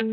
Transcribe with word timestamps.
Also 0.00 0.06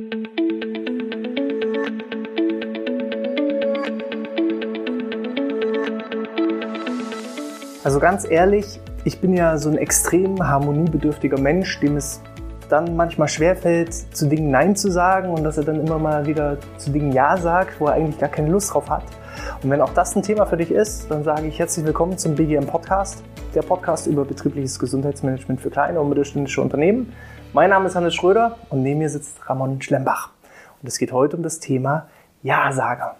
ganz 8.02 8.30
ehrlich, 8.30 8.82
ich 9.06 9.22
bin 9.22 9.34
ja 9.34 9.58
so 9.58 9.70
ein 9.70 9.78
extrem 9.78 10.46
harmoniebedürftiger 10.46 11.40
Mensch, 11.40 11.80
dem 11.80 11.96
es 11.96 12.22
dann 12.68 12.98
manchmal 12.98 13.30
schwerfällt, 13.30 13.94
zu 13.94 14.28
Dingen 14.28 14.52
Nein 14.52 14.76
zu 14.76 14.92
sagen 14.92 15.30
und 15.30 15.46
dass 15.46 15.58
er 15.58 15.64
dann 15.64 15.80
immer 15.80 15.98
mal 15.98 16.26
wieder 16.26 16.58
zu 16.78 16.92
Dingen 16.92 17.14
Ja 17.14 17.38
sagt, 17.38 17.80
wo 17.80 17.88
er 17.88 17.94
eigentlich 17.94 18.20
gar 18.20 18.28
keine 18.28 18.50
Lust 18.50 18.74
drauf 18.74 18.90
hat. 18.90 19.06
Und 19.64 19.70
wenn 19.70 19.80
auch 19.80 19.94
das 19.94 20.14
ein 20.18 20.22
Thema 20.22 20.46
für 20.46 20.58
dich 20.58 20.72
ist, 20.72 21.10
dann 21.10 21.24
sage 21.24 21.48
ich 21.48 21.60
herzlich 21.60 21.86
willkommen 21.86 22.18
zum 22.18 22.36
BGM 22.36 22.68
Podcast, 22.68 23.24
der 23.54 23.62
Podcast 23.62 24.08
über 24.08 24.26
betriebliches 24.26 24.80
Gesundheitsmanagement 24.80 25.62
für 25.62 25.70
kleine 25.70 26.00
und 26.00 26.10
mittelständische 26.10 26.62
Unternehmen. 26.62 27.14
Mein 27.54 27.70
Name 27.70 27.88
ist 27.88 27.96
Hannes 27.96 28.16
Schröder 28.16 28.58
und 28.70 28.84
neben 28.84 29.00
mir 29.00 29.10
sitzt 29.10 29.50
Ramon 29.50 29.82
Schlembach. 29.82 30.32
Und 30.82 30.88
es 30.88 30.98
geht 30.98 31.12
heute 31.12 31.38
um 31.38 31.44
das 31.44 31.60
Thema 31.60 32.08
Ja-Sager. 32.44 33.16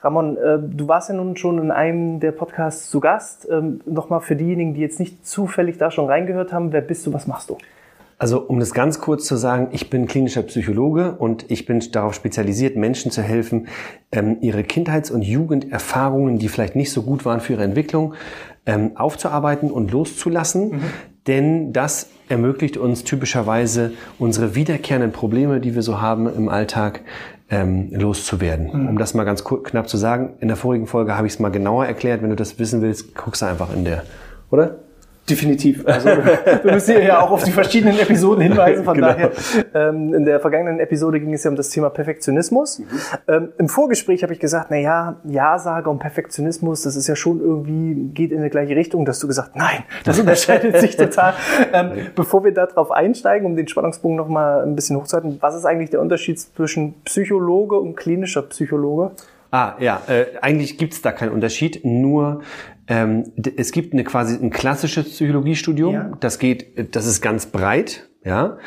Ramon, 0.00 0.36
äh, 0.36 0.58
du 0.60 0.88
warst 0.88 1.08
ja 1.08 1.14
nun 1.14 1.36
schon 1.36 1.58
in 1.58 1.70
einem 1.70 2.20
der 2.20 2.32
Podcasts 2.32 2.90
zu 2.90 3.00
Gast. 3.00 3.48
Ähm, 3.50 3.80
Nochmal 3.86 4.20
für 4.20 4.36
diejenigen, 4.36 4.74
die 4.74 4.80
jetzt 4.80 5.00
nicht 5.00 5.26
zufällig 5.26 5.78
da 5.78 5.90
schon 5.90 6.06
reingehört 6.06 6.52
haben, 6.52 6.72
wer 6.72 6.80
bist 6.80 7.06
du, 7.06 7.12
was 7.12 7.26
machst 7.26 7.50
du? 7.50 7.58
Also 8.18 8.40
um 8.40 8.60
das 8.60 8.72
ganz 8.72 9.00
kurz 9.00 9.26
zu 9.26 9.36
sagen, 9.36 9.68
ich 9.72 9.90
bin 9.90 10.06
klinischer 10.06 10.42
Psychologe 10.42 11.12
und 11.18 11.50
ich 11.50 11.66
bin 11.66 11.80
darauf 11.92 12.14
spezialisiert, 12.14 12.76
Menschen 12.76 13.10
zu 13.10 13.20
helfen, 13.20 13.68
ähm, 14.10 14.38
ihre 14.40 14.64
Kindheits- 14.64 15.10
und 15.10 15.22
Jugenderfahrungen, 15.22 16.38
die 16.38 16.48
vielleicht 16.48 16.76
nicht 16.76 16.92
so 16.92 17.02
gut 17.02 17.26
waren 17.26 17.40
für 17.40 17.54
ihre 17.54 17.64
Entwicklung, 17.64 18.14
ähm, 18.64 18.92
aufzuarbeiten 18.96 19.70
und 19.70 19.90
loszulassen. 19.90 20.70
Mhm. 20.70 20.80
Denn 21.26 21.72
das 21.72 22.08
ermöglicht 22.28 22.78
uns 22.78 23.04
typischerweise 23.04 23.92
unsere 24.18 24.54
wiederkehrenden 24.54 25.12
Probleme, 25.12 25.60
die 25.60 25.74
wir 25.74 25.82
so 25.82 26.00
haben 26.00 26.26
im 26.34 26.48
Alltag, 26.48 27.00
ähm, 27.50 27.90
loszuwerden. 27.92 28.70
Mhm. 28.72 28.88
Um 28.88 28.98
das 28.98 29.12
mal 29.12 29.24
ganz 29.24 29.44
knapp 29.44 29.88
zu 29.88 29.96
sagen, 29.96 30.34
in 30.40 30.48
der 30.48 30.56
vorigen 30.56 30.86
Folge 30.86 31.16
habe 31.16 31.26
ich 31.26 31.34
es 31.34 31.38
mal 31.38 31.50
genauer 31.50 31.84
erklärt. 31.86 32.22
Wenn 32.22 32.30
du 32.30 32.36
das 32.36 32.58
wissen 32.58 32.80
willst, 32.80 33.14
guckst 33.14 33.42
du 33.42 33.46
einfach 33.46 33.74
in 33.74 33.84
der, 33.84 34.04
oder? 34.50 34.78
Definitiv. 35.28 35.84
Also 35.86 36.08
wir 36.62 36.72
müssen 36.72 36.94
hier 36.94 37.04
ja 37.04 37.20
auch 37.20 37.32
auf 37.32 37.42
die 37.42 37.50
verschiedenen 37.50 37.98
Episoden 37.98 38.42
hinweisen. 38.42 38.84
Von 38.84 38.94
genau. 38.94 39.08
daher, 39.08 39.32
ähm, 39.74 40.14
in 40.14 40.24
der 40.24 40.38
vergangenen 40.38 40.78
Episode 40.78 41.18
ging 41.18 41.32
es 41.34 41.42
ja 41.42 41.50
um 41.50 41.56
das 41.56 41.70
Thema 41.70 41.90
Perfektionismus. 41.90 42.78
Mhm. 42.78 42.84
Ähm, 43.26 43.48
Im 43.58 43.68
Vorgespräch 43.68 44.22
habe 44.22 44.32
ich 44.32 44.38
gesagt, 44.38 44.68
na 44.70 44.76
ja, 44.76 45.16
Ja-Sage 45.24 45.90
und 45.90 45.98
Perfektionismus, 45.98 46.82
das 46.82 46.94
ist 46.94 47.08
ja 47.08 47.16
schon 47.16 47.40
irgendwie, 47.40 48.12
geht 48.14 48.30
in 48.30 48.42
die 48.42 48.50
gleiche 48.50 48.76
Richtung. 48.76 49.04
Dass 49.04 49.18
du 49.18 49.26
gesagt, 49.26 49.56
nein, 49.56 49.82
das 50.04 50.20
unterscheidet 50.20 50.78
sich 50.78 50.96
total. 50.96 51.34
Ähm, 51.72 51.90
bevor 52.14 52.44
wir 52.44 52.52
darauf 52.52 52.92
einsteigen, 52.92 53.46
um 53.46 53.56
den 53.56 53.66
Spannungspunkt 53.66 54.16
nochmal 54.16 54.62
ein 54.62 54.76
bisschen 54.76 54.96
hochzuhalten, 54.96 55.38
was 55.40 55.56
ist 55.56 55.64
eigentlich 55.64 55.90
der 55.90 56.00
Unterschied 56.00 56.38
zwischen 56.38 56.94
Psychologe 57.02 57.76
und 57.80 57.96
klinischer 57.96 58.42
Psychologe? 58.42 59.10
Ah, 59.50 59.74
ja, 59.78 60.02
äh, 60.08 60.26
eigentlich 60.40 60.76
gibt's 60.76 61.02
da 61.02 61.12
keinen 61.12 61.32
Unterschied, 61.32 61.84
nur 61.84 62.42
ähm, 62.88 63.32
es 63.56 63.72
gibt 63.72 63.92
eine 63.92 64.04
quasi 64.04 64.36
ein 64.36 64.50
klassisches 64.50 65.10
Psychologiestudium, 65.10 65.92
ja. 65.92 66.12
das 66.20 66.38
geht, 66.38 66.94
das 66.94 67.06
ist 67.06 67.20
ganz 67.20 67.46
breit, 67.46 68.08
ja. 68.26 68.58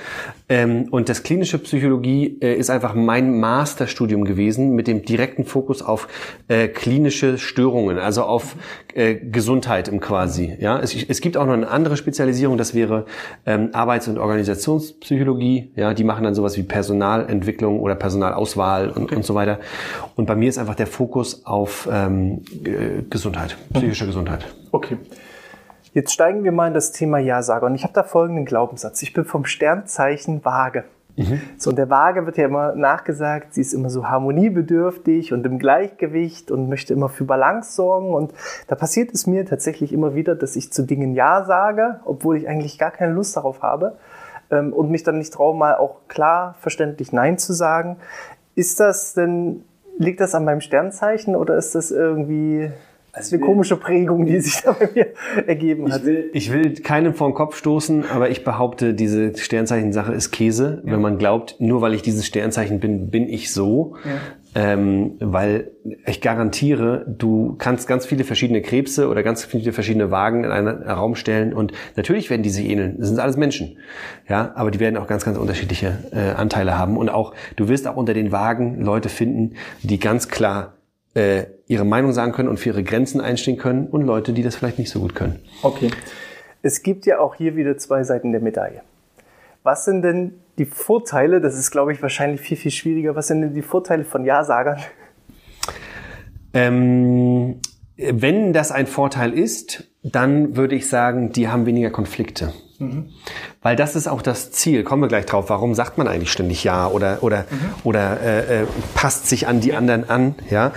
Ähm, 0.47 0.88
und 0.89 1.09
das 1.09 1.21
klinische 1.21 1.59
Psychologie 1.59 2.39
äh, 2.41 2.55
ist 2.55 2.69
einfach 2.69 2.95
mein 2.95 3.39
Masterstudium 3.39 4.23
gewesen 4.23 4.73
mit 4.73 4.88
dem 4.88 5.03
direkten 5.03 5.43
Fokus 5.45 5.81
auf 5.81 6.07
äh, 6.47 6.69
klinische 6.69 7.38
Störungen, 7.38 7.99
also 7.99 8.23
auf 8.23 8.55
äh, 8.95 9.15
Gesundheit 9.15 9.89
im 9.89 9.99
quasi. 9.99 10.55
Ja, 10.59 10.80
es, 10.80 10.95
es, 10.95 11.19
gibt 11.21 11.35
auch 11.35 11.45
noch 11.45 11.53
eine 11.53 11.67
andere 11.67 11.97
Spezialisierung, 11.97 12.57
das 12.57 12.73
wäre 12.73 13.05
ähm, 13.45 13.69
Arbeits- 13.73 14.07
und 14.07 14.17
Organisationspsychologie. 14.17 15.71
Ja, 15.75 15.93
die 15.93 16.05
machen 16.05 16.23
dann 16.23 16.33
sowas 16.33 16.57
wie 16.57 16.63
Personalentwicklung 16.63 17.81
oder 17.81 17.95
Personalauswahl 17.95 18.89
und, 18.89 19.03
okay. 19.03 19.15
und 19.17 19.25
so 19.25 19.35
weiter. 19.35 19.59
Und 20.15 20.25
bei 20.25 20.35
mir 20.35 20.47
ist 20.47 20.57
einfach 20.57 20.75
der 20.75 20.87
Fokus 20.87 21.45
auf 21.45 21.87
ähm, 21.91 22.43
Gesundheit, 23.09 23.57
psychische 23.73 24.05
Gesundheit. 24.05 24.45
Okay. 24.71 24.97
Jetzt 25.94 26.14
steigen 26.14 26.44
wir 26.44 26.52
mal 26.52 26.67
in 26.67 26.73
das 26.73 26.92
Thema 26.92 27.17
Ja-Sager. 27.17 27.66
Und 27.66 27.76
ich 27.76 27.83
habe 27.83 27.94
da 27.94 28.04
folgenden 28.04 28.45
Glaubenssatz. 28.45 29.02
Ich 29.02 29.14
bin 29.14 29.26
vom 29.26 29.45
Sternzeichen 29.45 30.44
Waage. 30.45 30.86
Mhm. 31.20 31.42
So, 31.58 31.72
und 31.72 31.76
der 31.76 31.89
Waage 31.89 32.26
wird 32.26 32.38
ja 32.38 32.45
immer 32.45 32.76
nachgesagt, 32.76 33.54
sie 33.54 33.60
ist 33.60 33.73
immer 33.73 33.89
so 33.89 34.08
harmoniebedürftig 34.08 35.33
und 35.33 35.45
im 35.45 35.60
Gleichgewicht 35.60 36.50
und 36.50 36.70
möchte 36.70 36.94
immer 36.94 37.10
für 37.10 37.26
Balance 37.26 37.73
sorgen. 37.73 38.14
Und 38.14 38.33
da 38.67 38.76
passiert 38.76 39.14
es 39.14 39.27
mir 39.27 39.45
tatsächlich 39.45 39.92
immer 39.92 40.16
wieder, 40.16 40.36
dass 40.36 40.55
ich 40.55 40.72
zu 40.72 40.83
Dingen 40.83 41.14
Ja 41.14 41.44
sage, 41.44 42.00
obwohl 42.06 42.38
ich 42.38 42.48
eigentlich 42.48 42.80
gar 42.80 42.92
keine 42.92 43.11
Lust 43.11 43.36
darauf 43.36 43.61
habe 43.61 43.98
ähm, 44.50 44.71
und 44.71 44.92
mich 44.92 45.04
dann 45.04 45.17
nicht 45.17 45.33
traue, 45.33 45.56
mal 45.58 45.76
auch 45.76 45.98
klar 46.08 46.56
verständlich 46.61 47.11
Nein 47.11 47.38
zu 47.38 47.52
sagen. 47.52 47.98
Ist 48.56 48.80
das 48.80 49.14
denn, 49.14 49.66
liegt 49.98 50.21
das 50.21 50.36
an 50.36 50.45
meinem 50.45 50.61
Sternzeichen 50.61 51.36
oder 51.36 51.58
ist 51.58 51.76
das 51.76 51.92
irgendwie 51.92 52.71
das 53.14 53.27
ist 53.27 53.33
eine 53.33 53.42
komische 53.42 53.75
Prägung, 53.75 54.25
die 54.25 54.39
sich 54.39 54.61
da 54.61 54.73
bei 54.73 54.89
mir 54.93 55.08
ergeben 55.47 55.92
hat. 55.92 56.02
Ich 56.02 56.05
will, 56.05 56.30
ich 56.33 56.53
will 56.53 56.73
keinen 56.75 57.14
vor 57.14 57.30
den 57.30 57.33
Kopf 57.33 57.55
stoßen, 57.55 58.05
aber 58.05 58.30
ich 58.30 58.43
behaupte, 58.43 58.93
diese 58.93 59.36
Sternzeichen-Sache 59.36 60.14
ist 60.14 60.31
Käse. 60.31 60.81
Ja. 60.86 60.93
Wenn 60.93 61.02
man 61.02 61.17
glaubt, 61.17 61.55
nur 61.59 61.81
weil 61.81 61.93
ich 61.93 62.02
dieses 62.02 62.25
Sternzeichen 62.25 62.80
bin, 62.80 63.09
bin 63.09 63.27
ich 63.27 63.52
so. 63.52 63.95
Ja. 64.05 64.11
Ähm, 64.55 65.14
weil 65.20 65.71
ich 66.08 66.21
garantiere, 66.21 67.05
du 67.08 67.55
kannst 67.59 67.87
ganz 67.87 68.08
viele 68.08 68.23
verschiedene 68.23 68.64
Krebse 68.64 69.08
oder 69.08 69.21
ganz 69.21 69.45
viele 69.45 69.73
verschiedene 69.73 70.09
Wagen 70.09 70.43
in 70.43 70.49
einen 70.49 70.81
Raum 70.83 71.14
stellen 71.15 71.53
und 71.53 71.71
natürlich 71.95 72.31
werden 72.31 72.41
die 72.41 72.49
sich 72.49 72.67
ähneln. 72.67 72.95
Das 72.97 73.09
sind 73.09 73.20
alles 73.20 73.37
Menschen. 73.37 73.77
Ja, 74.27 74.52
aber 74.55 74.71
die 74.71 74.80
werden 74.80 74.97
auch 74.97 75.05
ganz, 75.05 75.23
ganz 75.23 75.37
unterschiedliche 75.37 75.99
äh, 76.11 76.31
Anteile 76.36 76.80
haben. 76.80 76.97
Und 76.97 77.09
auch, 77.09 77.36
du 77.58 77.67
wirst 77.67 77.87
auch 77.87 77.95
unter 77.95 78.15
den 78.15 78.31
Wagen 78.31 78.81
Leute 78.81 79.09
finden, 79.09 79.55
die 79.83 79.99
ganz 79.99 80.30
klar 80.30 80.73
äh, 81.14 81.45
ihre 81.67 81.86
Meinung 81.86 82.14
sagen 82.14 82.31
können 82.31 82.49
und 82.49 82.58
für 82.58 82.70
ihre 82.70 82.83
Grenzen 82.83 83.21
einstehen 83.21 83.58
können 83.58 83.87
und 83.87 84.03
Leute, 84.03 84.33
die 84.33 84.43
das 84.43 84.55
vielleicht 84.55 84.80
nicht 84.80 84.89
so 84.89 84.99
gut 84.99 85.15
können. 85.15 85.39
Okay. 85.64 85.92
Es 86.61 86.83
gibt 86.83 87.05
ja 87.05 87.20
auch 87.20 87.36
hier 87.36 87.55
wieder 87.55 87.77
zwei 87.77 88.03
Seiten 88.03 88.31
der 88.31 88.42
Medaille. 88.42 88.81
Was 89.64 89.86
sind 89.86 90.02
denn 90.02 90.39
die 90.58 90.65
Vorteile, 90.65 91.42
das 91.42 91.58
ist 91.58 91.71
glaube 91.71 91.93
ich 91.93 92.02
wahrscheinlich 92.02 92.42
viel, 92.42 92.58
viel 92.58 92.71
schwieriger, 92.71 93.15
was 93.15 93.27
sind 93.27 93.42
denn 93.42 93.53
die 93.53 93.61
Vorteile 93.61 94.03
von 94.03 94.25
Ja-Sagern? 94.25 94.80
Ähm, 96.53 97.59
wenn 97.97 98.53
das 98.53 98.71
ein 98.71 98.87
Vorteil 98.87 99.33
ist, 99.33 99.89
dann 100.03 100.55
würde 100.55 100.76
ich 100.76 100.87
sagen, 100.87 101.31
die 101.31 101.49
haben 101.49 101.65
weniger 101.65 101.89
Konflikte. 101.89 102.53
Mhm. 102.79 103.09
Weil 103.61 103.75
das 103.75 103.95
ist 103.95 104.07
auch 104.07 104.21
das 104.21 104.51
Ziel. 104.51 104.83
Kommen 104.83 105.03
wir 105.03 105.07
gleich 105.07 105.25
drauf. 105.25 105.49
Warum 105.49 105.75
sagt 105.75 105.97
man 105.97 106.07
eigentlich 106.07 106.31
ständig 106.31 106.63
Ja 106.63 106.87
oder 106.87 107.19
oder 107.21 107.45
mhm. 107.49 107.73
oder 107.83 108.21
äh, 108.21 108.61
äh, 108.61 108.65
passt 108.95 109.27
sich 109.27 109.47
an 109.47 109.59
die 109.59 109.73
anderen 109.73 110.09
an? 110.09 110.35
Ja, 110.49 110.73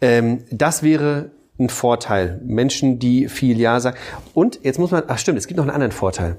ähm, 0.00 0.44
das 0.50 0.82
wäre 0.82 1.30
ein 1.58 1.68
Vorteil. 1.68 2.40
Menschen, 2.44 2.98
die 2.98 3.28
viel 3.28 3.58
Ja 3.58 3.80
sagen. 3.80 3.96
Und 4.34 4.60
jetzt 4.62 4.78
muss 4.78 4.90
man, 4.90 5.04
ach 5.08 5.18
stimmt, 5.18 5.38
es 5.38 5.46
gibt 5.46 5.56
noch 5.56 5.64
einen 5.64 5.74
anderen 5.74 5.92
Vorteil. 5.92 6.36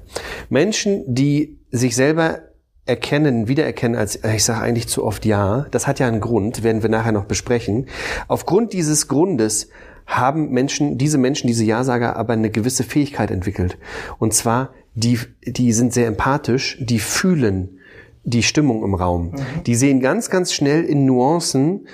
Menschen, 0.48 1.04
die 1.06 1.58
sich 1.70 1.94
selber 1.94 2.40
erkennen, 2.86 3.46
wiedererkennen 3.46 3.98
als, 3.98 4.16
äh, 4.16 4.36
ich 4.36 4.44
sage 4.44 4.62
eigentlich 4.62 4.88
zu 4.88 5.04
oft 5.04 5.24
Ja, 5.24 5.66
das 5.70 5.86
hat 5.86 5.98
ja 5.98 6.08
einen 6.08 6.20
Grund, 6.20 6.62
werden 6.62 6.82
wir 6.82 6.90
nachher 6.90 7.12
noch 7.12 7.26
besprechen. 7.26 7.86
Aufgrund 8.28 8.72
dieses 8.72 9.08
Grundes 9.08 9.68
haben 10.06 10.50
Menschen, 10.50 10.98
diese 10.98 11.18
Menschen, 11.18 11.46
diese 11.46 11.64
Ja-Sager, 11.64 12.16
aber 12.16 12.32
eine 12.32 12.50
gewisse 12.50 12.82
Fähigkeit 12.82 13.30
entwickelt. 13.30 13.78
Und 14.18 14.34
zwar, 14.34 14.70
die, 14.94 15.18
die 15.44 15.72
sind 15.72 15.92
sehr 15.92 16.06
empathisch, 16.06 16.78
die 16.80 16.98
fühlen 16.98 17.78
die 18.24 18.42
Stimmung 18.42 18.84
im 18.84 18.94
Raum. 18.94 19.30
Mhm. 19.30 19.64
Die 19.66 19.74
sehen 19.74 20.00
ganz, 20.00 20.30
ganz 20.30 20.52
schnell 20.52 20.84
in 20.84 21.06
Nuancen, 21.06 21.86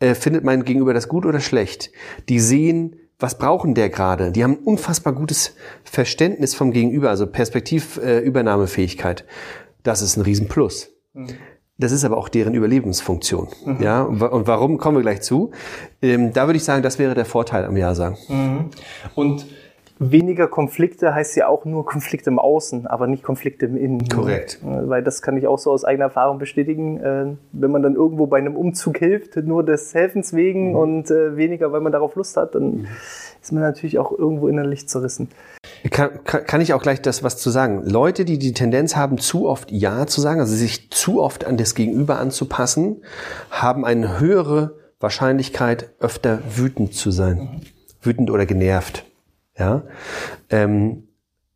äh, 0.00 0.14
findet 0.14 0.44
mein 0.44 0.64
Gegenüber 0.64 0.94
das 0.94 1.08
gut 1.08 1.26
oder 1.26 1.40
schlecht. 1.40 1.90
Die 2.28 2.40
sehen, 2.40 2.96
was 3.18 3.38
brauchen 3.38 3.74
der 3.74 3.90
gerade? 3.90 4.32
Die 4.32 4.42
haben 4.42 4.54
ein 4.54 4.64
unfassbar 4.64 5.12
gutes 5.12 5.54
Verständnis 5.84 6.54
vom 6.54 6.72
Gegenüber, 6.72 7.10
also 7.10 7.26
Perspektivübernahmefähigkeit. 7.26 9.20
Äh, 9.20 9.24
das 9.82 10.02
ist 10.02 10.16
ein 10.16 10.22
Riesenplus. 10.22 10.90
Mhm. 11.12 11.28
Das 11.78 11.92
ist 11.92 12.04
aber 12.04 12.18
auch 12.18 12.28
deren 12.28 12.52
Überlebensfunktion. 12.54 13.48
Mhm. 13.64 13.82
Ja, 13.82 14.02
und 14.02 14.46
warum 14.46 14.76
kommen 14.76 14.98
wir 14.98 15.02
gleich 15.02 15.22
zu? 15.22 15.50
Ähm, 16.02 16.32
da 16.32 16.46
würde 16.46 16.58
ich 16.58 16.64
sagen, 16.64 16.82
das 16.82 16.98
wäre 16.98 17.14
der 17.14 17.24
Vorteil 17.24 17.64
am 17.64 17.76
Ja 17.76 17.94
sagen. 17.94 18.18
Mhm. 18.28 18.70
Und 19.14 19.46
weniger 20.00 20.48
Konflikte 20.48 21.14
heißt 21.14 21.36
ja 21.36 21.46
auch 21.46 21.66
nur 21.66 21.84
Konflikte 21.84 22.30
im 22.30 22.38
Außen, 22.38 22.86
aber 22.86 23.06
nicht 23.06 23.22
Konflikte 23.22 23.66
im 23.66 23.76
Innen. 23.76 24.08
Korrekt. 24.08 24.58
Weil 24.62 25.04
das 25.04 25.20
kann 25.20 25.36
ich 25.36 25.46
auch 25.46 25.58
so 25.58 25.70
aus 25.70 25.84
eigener 25.84 26.06
Erfahrung 26.06 26.38
bestätigen. 26.38 26.98
Äh, 27.00 27.26
wenn 27.52 27.70
man 27.70 27.82
dann 27.82 27.94
irgendwo 27.94 28.26
bei 28.26 28.38
einem 28.38 28.56
Umzug 28.56 28.96
hilft, 28.96 29.36
nur 29.36 29.62
des 29.62 29.92
Helfens 29.92 30.32
wegen 30.32 30.70
mhm. 30.70 30.76
und 30.76 31.10
äh, 31.10 31.36
weniger, 31.36 31.70
weil 31.70 31.82
man 31.82 31.92
darauf 31.92 32.14
Lust 32.16 32.38
hat, 32.38 32.54
dann 32.54 32.78
mhm. 32.78 32.86
ist 33.42 33.52
man 33.52 33.62
natürlich 33.62 33.98
auch 33.98 34.10
irgendwo 34.10 34.48
innerlich 34.48 34.88
zerrissen. 34.88 35.28
Kann, 35.90 36.24
kann, 36.24 36.46
kann 36.46 36.60
ich 36.62 36.72
auch 36.72 36.82
gleich 36.82 37.02
das 37.02 37.22
was 37.22 37.36
zu 37.36 37.50
sagen? 37.50 37.82
Leute, 37.84 38.24
die 38.24 38.38
die 38.38 38.54
Tendenz 38.54 38.96
haben, 38.96 39.18
zu 39.18 39.46
oft 39.46 39.70
Ja 39.70 40.06
zu 40.06 40.22
sagen, 40.22 40.40
also 40.40 40.54
sich 40.56 40.90
zu 40.90 41.22
oft 41.22 41.44
an 41.44 41.58
das 41.58 41.74
Gegenüber 41.74 42.18
anzupassen, 42.18 43.02
haben 43.50 43.84
eine 43.84 44.18
höhere 44.18 44.76
Wahrscheinlichkeit, 44.98 45.90
öfter 46.00 46.38
wütend 46.56 46.94
zu 46.94 47.10
sein. 47.10 47.36
Mhm. 47.36 47.60
Wütend 48.02 48.30
oder 48.30 48.46
genervt 48.46 49.04
ja, 49.60 49.84
ähm, 50.50 51.04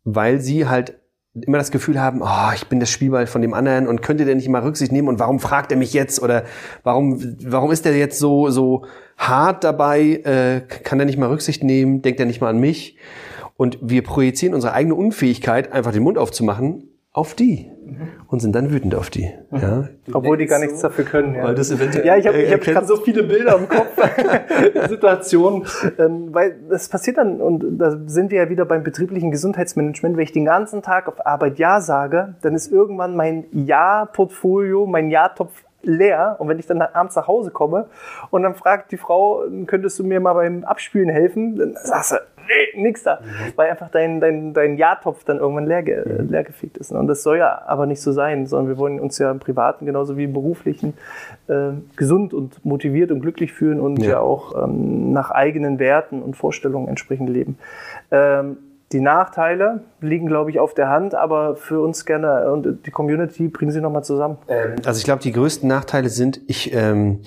weil 0.05 0.41
sie 0.41 0.69
halt 0.69 0.99
immer 1.41 1.59
das 1.59 1.73
Gefühl 1.73 2.01
haben, 2.01 2.23
oh, 2.23 2.53
ich 2.55 2.69
bin 2.69 2.79
das 2.79 2.91
Spielball 2.91 3.27
von 3.27 3.43
dem 3.43 3.55
anderen 3.55 3.89
und 3.89 4.03
könnte 4.03 4.25
der 4.25 4.37
nicht 4.37 4.49
mal 4.49 4.63
Rücksicht 4.63 4.93
nehmen 4.93 5.09
und 5.09 5.19
warum 5.19 5.41
fragt 5.41 5.73
er 5.73 5.79
mich 5.79 5.93
jetzt 5.93 6.23
oder 6.23 6.45
warum, 6.85 7.37
warum 7.43 7.73
ist 7.73 7.85
der 7.85 7.97
jetzt 7.97 8.21
so, 8.21 8.51
so 8.51 8.85
hart 9.17 9.65
dabei, 9.65 10.21
äh, 10.25 10.61
kann 10.61 11.01
er 11.01 11.07
nicht 11.07 11.19
mal 11.19 11.29
Rücksicht 11.29 11.65
nehmen, 11.65 12.03
denkt 12.03 12.21
er 12.21 12.27
nicht 12.27 12.41
mal 12.41 12.51
an 12.51 12.61
mich? 12.61 12.97
Und 13.57 13.79
wir 13.81 14.03
projizieren 14.03 14.55
unsere 14.55 14.75
eigene 14.75 14.95
Unfähigkeit, 14.95 15.73
einfach 15.73 15.93
den 15.93 16.03
Mund 16.03 16.19
aufzumachen, 16.19 16.89
auf 17.13 17.35
die 17.35 17.71
und 18.29 18.41
sind 18.41 18.55
dann 18.55 18.71
wütend 18.71 18.95
auf 18.95 19.11
die. 19.11 19.33
Ja. 19.51 19.89
Obwohl 20.13 20.37
die 20.37 20.47
gar 20.47 20.59
nichts 20.59 20.81
so, 20.81 20.89
dafür 20.89 21.05
können. 21.05 21.35
Ja, 21.35 21.45
weil 21.45 21.55
das 21.55 21.71
eventuell 21.71 22.07
ja 22.07 22.17
ich 22.17 22.27
habe 22.27 22.39
ich 22.39 22.53
hab 22.53 22.61
gerade 22.61 22.87
so 22.87 22.97
viele 22.97 23.23
Bilder 23.23 23.57
im 23.57 23.69
Kopf, 23.69 23.93
Situationen, 24.89 25.65
ähm, 25.99 26.29
weil 26.33 26.57
das 26.69 26.89
passiert 26.89 27.19
dann, 27.19 27.41
und 27.41 27.79
da 27.79 27.99
sind 28.07 28.31
wir 28.31 28.43
ja 28.43 28.49
wieder 28.49 28.65
beim 28.65 28.83
betrieblichen 28.83 29.31
Gesundheitsmanagement, 29.31 30.17
wenn 30.17 30.25
ich 30.25 30.33
den 30.33 30.45
ganzen 30.45 30.83
Tag 30.83 31.09
auf 31.09 31.27
Arbeit 31.27 31.59
Ja 31.59 31.81
sage, 31.81 32.35
dann 32.43 32.55
ist 32.55 32.71
irgendwann 32.71 33.17
mein 33.17 33.47
Ja-Portfolio, 33.53 34.87
mein 34.87 35.11
Ja-Topf 35.11 35.53
leer. 35.85 36.37
Und 36.39 36.49
wenn 36.49 36.59
ich 36.59 36.67
dann 36.67 36.81
abends 36.81 37.17
nach 37.17 37.29
Hause 37.29 37.51
komme 37.51 37.87
und 38.31 38.43
dann 38.43 38.55
fragt 38.55 38.93
die 38.93 38.97
Frau, 38.97 39.45
könntest 39.67 39.99
du 39.99 40.05
mir 40.05 40.21
mal 40.21 40.35
beim 40.35 40.65
Abspülen 40.65 41.09
helfen, 41.09 41.57
dann 41.57 41.75
sagst 41.83 42.13
du, 42.13 42.17
nee, 42.47 42.83
nix 42.83 43.03
da. 43.03 43.21
Mhm. 43.21 43.53
Weil 43.57 43.71
einfach 43.71 43.91
dein, 43.91 44.21
dein, 44.21 44.55
dein 44.55 44.77
Jahrtopf 44.77 45.25
dann 45.25 45.39
irgendwann 45.39 45.67
leer, 45.67 45.83
mhm. 45.83 46.31
leer 46.31 46.45
gefegt 46.45 46.79
ist. 46.79 46.93
Und 46.93 47.07
das 47.07 47.23
soll 47.23 47.39
ja 47.39 47.63
aber 47.67 47.87
nicht 47.87 48.01
so 48.01 48.13
sein, 48.13 48.47
sondern 48.47 48.69
wir 48.69 48.79
wollen 48.79 49.01
uns 49.01 49.19
ja 49.19 49.31
im 49.31 49.41
Privaten 49.41 49.87
genauso 49.87 50.17
wie 50.17 50.25
im 50.25 50.33
Beruflichen 50.33 50.95
äh, 51.49 51.73
gesund 51.97 52.35
und 52.35 52.65
motiviert 52.65 53.11
und 53.11 53.21
glücklich 53.21 53.53
fühlen 53.53 53.81
und 53.81 54.03
ja, 54.03 54.11
ja 54.11 54.21
auch 54.21 54.65
ähm, 54.65 55.13
nach 55.13 55.31
eigenen 55.31 55.79
Werten 55.79 56.23
und 56.23 56.37
Vorstellungen 56.37 56.89
entsprechend 56.89 57.31
leben. 57.31 57.59
Ähm, 58.11 58.57
die 58.93 59.01
Nachteile 59.01 59.81
liegen, 60.01 60.27
glaube 60.27 60.51
ich, 60.51 60.61
auf 60.61 60.73
der 60.73 60.89
Hand, 60.89 61.15
aber 61.17 61.57
für 61.57 61.81
uns 61.81 62.05
gerne 62.07 62.53
und 62.53 62.87
die 62.87 62.91
Community 62.93 63.49
bringen 63.49 63.73
sie 63.73 63.81
nochmal 63.81 64.05
zusammen. 64.05 64.39
Ähm, 64.47 64.77
also 64.85 64.99
ich 64.99 65.05
glaube, 65.05 65.21
die 65.21 65.33
größten 65.33 65.69
Nachteile 65.69 66.09
sind, 66.09 66.41
ich 66.47 66.73
ähm, 66.73 67.21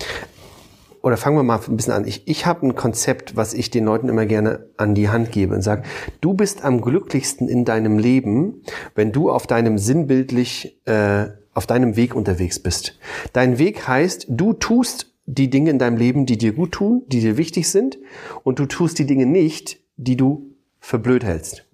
oder 1.07 1.15
fangen 1.15 1.37
wir 1.37 1.43
mal 1.43 1.61
ein 1.65 1.77
bisschen 1.77 1.93
an. 1.93 2.05
Ich, 2.05 2.27
ich 2.27 2.45
habe 2.45 2.67
ein 2.67 2.75
Konzept, 2.75 3.37
was 3.37 3.53
ich 3.53 3.71
den 3.71 3.85
Leuten 3.85 4.09
immer 4.09 4.25
gerne 4.25 4.67
an 4.75 4.93
die 4.93 5.07
Hand 5.07 5.31
gebe 5.31 5.55
und 5.55 5.61
sage, 5.61 5.83
du 6.19 6.33
bist 6.33 6.65
am 6.65 6.81
glücklichsten 6.81 7.47
in 7.47 7.63
deinem 7.63 7.97
Leben, 7.97 8.61
wenn 8.93 9.13
du 9.13 9.31
auf 9.31 9.47
deinem 9.47 9.77
sinnbildlich, 9.77 10.81
äh, 10.85 11.27
auf 11.53 11.65
deinem 11.65 11.95
Weg 11.95 12.13
unterwegs 12.13 12.59
bist. 12.59 12.99
Dein 13.31 13.57
Weg 13.57 13.87
heißt, 13.87 14.27
du 14.29 14.51
tust 14.51 15.13
die 15.25 15.49
Dinge 15.49 15.69
in 15.69 15.79
deinem 15.79 15.95
Leben, 15.95 16.25
die 16.25 16.37
dir 16.37 16.51
gut 16.51 16.73
tun, 16.73 17.03
die 17.07 17.21
dir 17.21 17.37
wichtig 17.37 17.69
sind, 17.69 17.97
und 18.43 18.59
du 18.59 18.65
tust 18.65 18.99
die 18.99 19.05
Dinge 19.05 19.25
nicht, 19.25 19.79
die 19.95 20.17
du 20.17 20.57
für 20.79 20.99
blöd 20.99 21.23
hältst, 21.23 21.65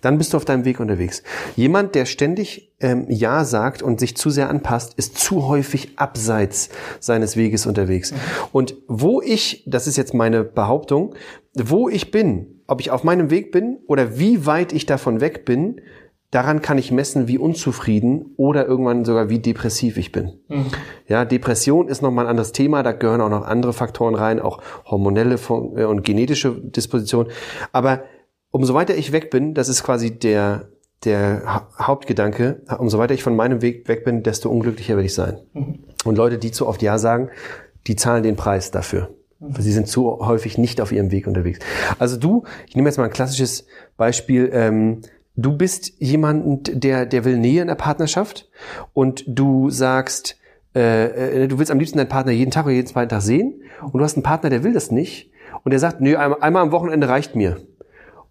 dann 0.00 0.18
bist 0.18 0.32
du 0.32 0.36
auf 0.36 0.44
deinem 0.44 0.64
Weg 0.64 0.78
unterwegs. 0.78 1.22
Jemand, 1.56 1.94
der 1.94 2.04
ständig 2.04 2.72
ähm, 2.84 3.06
Ja 3.08 3.44
sagt 3.44 3.82
und 3.82 3.98
sich 3.98 4.14
zu 4.14 4.28
sehr 4.28 4.50
anpasst, 4.50 4.92
ist 4.94 5.18
zu 5.18 5.48
häufig 5.48 5.92
abseits 5.96 6.68
seines 7.00 7.34
Weges 7.36 7.66
unterwegs. 7.66 8.12
Mhm. 8.12 8.16
Und 8.52 8.76
wo 8.86 9.22
ich, 9.22 9.64
das 9.66 9.86
ist 9.86 9.96
jetzt 9.96 10.12
meine 10.12 10.44
Behauptung, 10.44 11.14
wo 11.54 11.88
ich 11.88 12.10
bin, 12.10 12.60
ob 12.66 12.80
ich 12.80 12.90
auf 12.90 13.02
meinem 13.02 13.30
Weg 13.30 13.52
bin 13.52 13.78
oder 13.86 14.18
wie 14.18 14.44
weit 14.44 14.74
ich 14.74 14.84
davon 14.84 15.22
weg 15.22 15.46
bin, 15.46 15.80
daran 16.30 16.60
kann 16.60 16.76
ich 16.76 16.92
messen, 16.92 17.26
wie 17.26 17.38
unzufrieden 17.38 18.34
oder 18.36 18.66
irgendwann 18.66 19.06
sogar 19.06 19.30
wie 19.30 19.38
depressiv 19.38 19.96
ich 19.96 20.12
bin. 20.12 20.40
Mhm. 20.48 20.66
Ja, 21.08 21.24
Depression 21.24 21.88
ist 21.88 22.02
nochmal 22.02 22.26
ein 22.26 22.30
anderes 22.30 22.52
Thema, 22.52 22.82
da 22.82 22.92
gehören 22.92 23.22
auch 23.22 23.30
noch 23.30 23.46
andere 23.46 23.72
Faktoren 23.72 24.14
rein, 24.14 24.40
auch 24.40 24.60
hormonelle 24.84 25.36
äh, 25.36 25.84
und 25.84 26.04
genetische 26.04 26.52
Disposition. 26.60 27.28
Aber 27.72 28.02
umso 28.50 28.74
weiter 28.74 28.94
ich 28.94 29.12
weg 29.12 29.30
bin, 29.30 29.54
das 29.54 29.70
ist 29.70 29.84
quasi 29.84 30.18
der, 30.18 30.68
der 31.04 31.68
Hauptgedanke, 31.78 32.62
umso 32.78 32.98
weiter 32.98 33.14
ich 33.14 33.22
von 33.22 33.36
meinem 33.36 33.62
Weg 33.62 33.88
weg 33.88 34.04
bin, 34.04 34.22
desto 34.22 34.48
unglücklicher 34.48 34.94
werde 34.94 35.06
ich 35.06 35.14
sein. 35.14 35.38
Mhm. 35.52 35.80
Und 36.04 36.16
Leute, 36.16 36.38
die 36.38 36.50
zu 36.50 36.66
oft 36.66 36.82
Ja 36.82 36.98
sagen, 36.98 37.28
die 37.86 37.96
zahlen 37.96 38.22
den 38.22 38.36
Preis 38.36 38.70
dafür. 38.70 39.10
Mhm. 39.40 39.54
Sie 39.58 39.72
sind 39.72 39.88
zu 39.88 40.18
häufig 40.20 40.58
nicht 40.58 40.80
auf 40.80 40.92
ihrem 40.92 41.10
Weg 41.10 41.26
unterwegs. 41.26 41.58
Also 41.98 42.16
du, 42.16 42.44
ich 42.66 42.76
nehme 42.76 42.88
jetzt 42.88 42.96
mal 42.96 43.04
ein 43.04 43.10
klassisches 43.10 43.66
Beispiel, 43.96 44.50
ähm, 44.52 45.02
du 45.36 45.56
bist 45.56 45.92
jemand, 45.98 46.70
der, 46.84 47.06
der 47.06 47.24
will 47.24 47.36
Nähe 47.36 47.62
in 47.62 47.68
der 47.68 47.74
Partnerschaft 47.74 48.48
und 48.92 49.24
du 49.26 49.70
sagst, 49.70 50.36
äh, 50.74 51.44
äh, 51.44 51.48
du 51.48 51.58
willst 51.58 51.70
am 51.70 51.78
liebsten 51.78 51.98
deinen 51.98 52.08
Partner 52.08 52.32
jeden 52.32 52.50
Tag 52.50 52.64
oder 52.64 52.74
jeden 52.74 52.86
zweiten 52.86 53.10
Tag 53.10 53.22
sehen 53.22 53.62
und 53.82 53.94
du 53.94 54.04
hast 54.04 54.16
einen 54.16 54.22
Partner, 54.22 54.50
der 54.50 54.64
will 54.64 54.72
das 54.72 54.90
nicht 54.90 55.30
und 55.62 55.70
der 55.70 55.80
sagt, 55.80 56.00
nö, 56.00 56.16
einmal, 56.16 56.40
einmal 56.40 56.62
am 56.62 56.72
Wochenende 56.72 57.08
reicht 57.08 57.36
mir. 57.36 57.58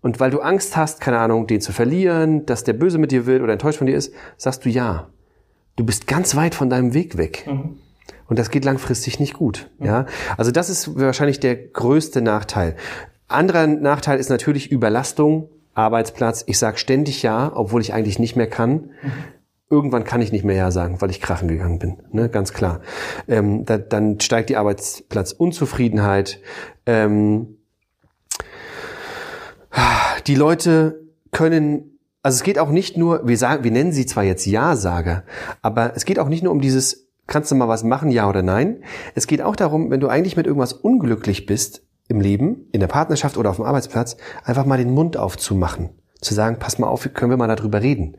Und 0.04 0.20
weil 0.20 0.30
du 0.30 0.42
Angst 0.42 0.76
hast, 0.76 1.00
keine 1.00 1.18
Ahnung, 1.18 1.48
den 1.48 1.62
zu 1.62 1.72
verlieren, 1.72 2.46
dass 2.46 2.66
der 2.66 2.74
böse 2.74 2.98
mit 2.98 3.12
dir 3.12 3.26
will 3.26 3.42
oder 3.42 3.54
enttäuscht 3.54 3.78
von 3.80 3.88
dir 3.88 3.96
ist, 3.96 4.14
sagst 4.38 4.66
du 4.66 4.70
ja. 4.70 5.08
Du 5.78 5.86
bist 5.86 6.06
ganz 6.06 6.36
weit 6.36 6.54
von 6.54 6.70
deinem 6.70 6.94
Weg 6.94 7.18
weg. 7.18 7.46
Mhm. 7.48 7.80
Und 8.28 8.38
das 8.38 8.52
geht 8.52 8.66
langfristig 8.66 9.20
nicht 9.22 9.34
gut. 9.34 9.72
Mhm. 9.80 9.86
Ja, 9.86 10.06
also 10.38 10.52
das 10.52 10.70
ist 10.70 11.00
wahrscheinlich 11.00 11.40
der 11.40 11.56
größte 11.56 12.22
Nachteil. 12.22 12.76
Anderer 13.30 13.66
Nachteil 13.66 14.20
ist 14.20 14.30
natürlich 14.30 14.70
Überlastung, 14.72 15.50
Arbeitsplatz. 15.74 16.44
Ich 16.48 16.60
sage 16.60 16.78
ständig 16.78 17.24
ja, 17.24 17.52
obwohl 17.56 17.82
ich 17.82 17.94
eigentlich 17.94 18.20
nicht 18.20 18.36
mehr 18.36 18.50
kann. 18.50 18.74
Mhm. 18.74 19.12
Irgendwann 19.70 20.04
kann 20.04 20.22
ich 20.22 20.34
nicht 20.34 20.44
mehr 20.44 20.58
ja 20.58 20.70
sagen, 20.70 21.02
weil 21.02 21.12
ich 21.12 21.22
krachen 21.22 21.48
gegangen 21.48 21.80
bin. 21.80 22.04
Ne, 22.12 22.28
ganz 22.28 22.52
klar. 22.52 22.82
Ähm, 23.30 23.64
da, 23.64 23.78
dann 23.78 24.20
steigt 24.20 24.50
die 24.50 24.58
Arbeitsplatzunzufriedenheit. 24.58 26.42
Ähm, 26.86 27.58
die 30.28 30.36
Leute 30.36 31.02
können, 31.32 32.00
also 32.22 32.36
es 32.38 32.44
geht 32.44 32.60
auch 32.60 32.70
nicht 32.70 32.98
nur, 32.98 33.28
wir 33.28 33.38
sagen, 33.38 33.64
wir 33.64 33.72
nennen 33.72 33.92
sie 33.92 34.06
zwar 34.06 34.24
jetzt 34.24 34.46
Ja-Sager, 34.46 35.24
aber 35.62 35.94
es 35.96 36.06
geht 36.06 36.20
auch 36.20 36.30
nicht 36.30 36.44
nur 36.44 36.52
um 36.52 36.62
dieses, 36.62 37.10
kannst 37.28 37.52
du 37.52 37.56
mal 37.56 37.68
was 37.68 37.84
machen, 37.84 38.12
ja 38.12 38.30
oder 38.30 38.42
nein. 38.42 38.84
Es 39.16 39.28
geht 39.28 39.42
auch 39.42 39.56
darum, 39.56 39.90
wenn 39.92 40.00
du 40.00 40.08
eigentlich 40.08 40.38
mit 40.38 40.48
irgendwas 40.48 40.74
unglücklich 40.74 41.46
bist 41.46 41.84
im 42.08 42.22
Leben, 42.22 42.68
in 42.72 42.80
der 42.80 42.88
Partnerschaft 42.88 43.38
oder 43.38 43.50
auf 43.50 43.58
dem 43.58 43.66
Arbeitsplatz, 43.66 44.18
einfach 44.44 44.66
mal 44.66 44.78
den 44.78 44.92
Mund 44.92 45.18
aufzumachen. 45.18 45.90
Zu 46.22 46.34
sagen, 46.34 46.58
pass 46.60 46.80
mal 46.80 46.88
auf, 46.88 47.10
können 47.14 47.32
wir 47.32 47.38
mal 47.38 47.54
darüber 47.54 47.82
reden. 47.82 48.18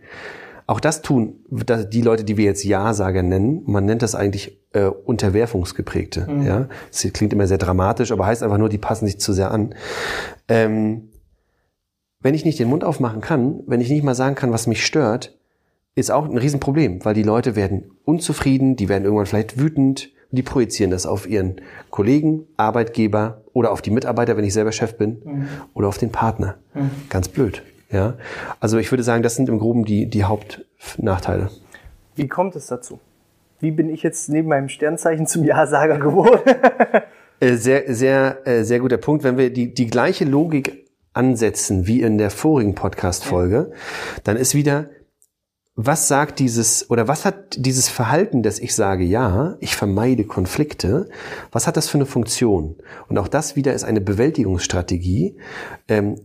Auch 0.66 0.80
das 0.80 1.02
tun 1.02 1.44
die 1.50 2.00
Leute, 2.00 2.24
die 2.24 2.38
wir 2.38 2.44
jetzt 2.46 2.64
Ja-Sager 2.64 3.22
nennen. 3.22 3.62
Man 3.66 3.84
nennt 3.84 4.00
das 4.00 4.14
eigentlich 4.14 4.62
äh, 4.72 4.86
Unterwerfungsgeprägte. 4.86 6.26
Mhm. 6.26 6.42
Ja, 6.42 6.68
das 6.90 7.12
klingt 7.12 7.34
immer 7.34 7.46
sehr 7.46 7.58
dramatisch, 7.58 8.12
aber 8.12 8.26
heißt 8.26 8.42
einfach 8.42 8.58
nur, 8.58 8.70
die 8.70 8.78
passen 8.78 9.06
sich 9.06 9.20
zu 9.20 9.34
sehr 9.34 9.50
an. 9.50 9.74
Ähm, 10.48 11.10
wenn 12.24 12.34
ich 12.34 12.46
nicht 12.46 12.58
den 12.58 12.68
Mund 12.68 12.84
aufmachen 12.84 13.20
kann, 13.20 13.60
wenn 13.66 13.82
ich 13.82 13.90
nicht 13.90 14.02
mal 14.02 14.14
sagen 14.14 14.34
kann, 14.34 14.50
was 14.50 14.66
mich 14.66 14.84
stört, 14.84 15.36
ist 15.94 16.10
auch 16.10 16.24
ein 16.24 16.38
Riesenproblem, 16.38 17.04
weil 17.04 17.14
die 17.14 17.22
Leute 17.22 17.54
werden 17.54 17.90
unzufrieden, 18.04 18.76
die 18.76 18.88
werden 18.88 19.04
irgendwann 19.04 19.26
vielleicht 19.26 19.60
wütend 19.60 20.10
und 20.30 20.38
die 20.38 20.42
projizieren 20.42 20.90
das 20.90 21.04
auf 21.04 21.28
ihren 21.28 21.60
Kollegen, 21.90 22.46
Arbeitgeber 22.56 23.42
oder 23.52 23.70
auf 23.70 23.82
die 23.82 23.90
Mitarbeiter, 23.90 24.38
wenn 24.38 24.44
ich 24.44 24.54
selber 24.54 24.72
Chef 24.72 24.96
bin, 24.96 25.20
mhm. 25.22 25.48
oder 25.74 25.86
auf 25.86 25.98
den 25.98 26.10
Partner. 26.10 26.56
Mhm. 26.72 26.90
Ganz 27.10 27.28
blöd. 27.28 27.62
Ja, 27.90 28.14
also 28.58 28.78
ich 28.78 28.90
würde 28.90 29.02
sagen, 29.02 29.22
das 29.22 29.36
sind 29.36 29.50
im 29.50 29.58
Groben 29.58 29.84
die, 29.84 30.06
die 30.06 30.24
Hauptnachteile. 30.24 31.50
Wie 32.16 32.26
kommt 32.26 32.56
es 32.56 32.66
dazu? 32.66 32.98
Wie 33.60 33.70
bin 33.70 33.90
ich 33.90 34.02
jetzt 34.02 34.30
neben 34.30 34.48
meinem 34.48 34.70
Sternzeichen 34.70 35.26
zum 35.26 35.44
Ja-Sager 35.44 35.98
geworden? 35.98 36.40
Äh, 37.40 37.54
sehr, 37.56 37.92
sehr, 37.92 38.46
äh, 38.46 38.62
sehr 38.62 38.78
guter 38.78 38.96
Punkt. 38.96 39.24
Wenn 39.24 39.36
wir 39.36 39.52
die, 39.52 39.74
die 39.74 39.88
gleiche 39.88 40.24
Logik 40.24 40.83
ansetzen 41.14 41.86
wie 41.86 42.02
in 42.02 42.18
der 42.18 42.30
vorigen 42.30 42.74
Podcast-Folge, 42.74 43.72
dann 44.24 44.36
ist 44.36 44.54
wieder, 44.54 44.90
was 45.76 46.06
sagt 46.06 46.38
dieses 46.38 46.88
oder 46.90 47.08
was 47.08 47.24
hat 47.24 47.56
dieses 47.56 47.88
Verhalten, 47.88 48.42
dass 48.42 48.58
ich 48.58 48.74
sage, 48.74 49.04
ja, 49.04 49.56
ich 49.60 49.74
vermeide 49.74 50.24
Konflikte, 50.24 51.08
was 51.50 51.66
hat 51.66 51.76
das 51.76 51.88
für 51.88 51.98
eine 51.98 52.06
Funktion? 52.06 52.76
Und 53.08 53.18
auch 53.18 53.28
das 53.28 53.56
wieder 53.56 53.74
ist 53.74 53.84
eine 53.84 54.00
Bewältigungsstrategie. 54.00 55.36
Ähm, 55.88 56.20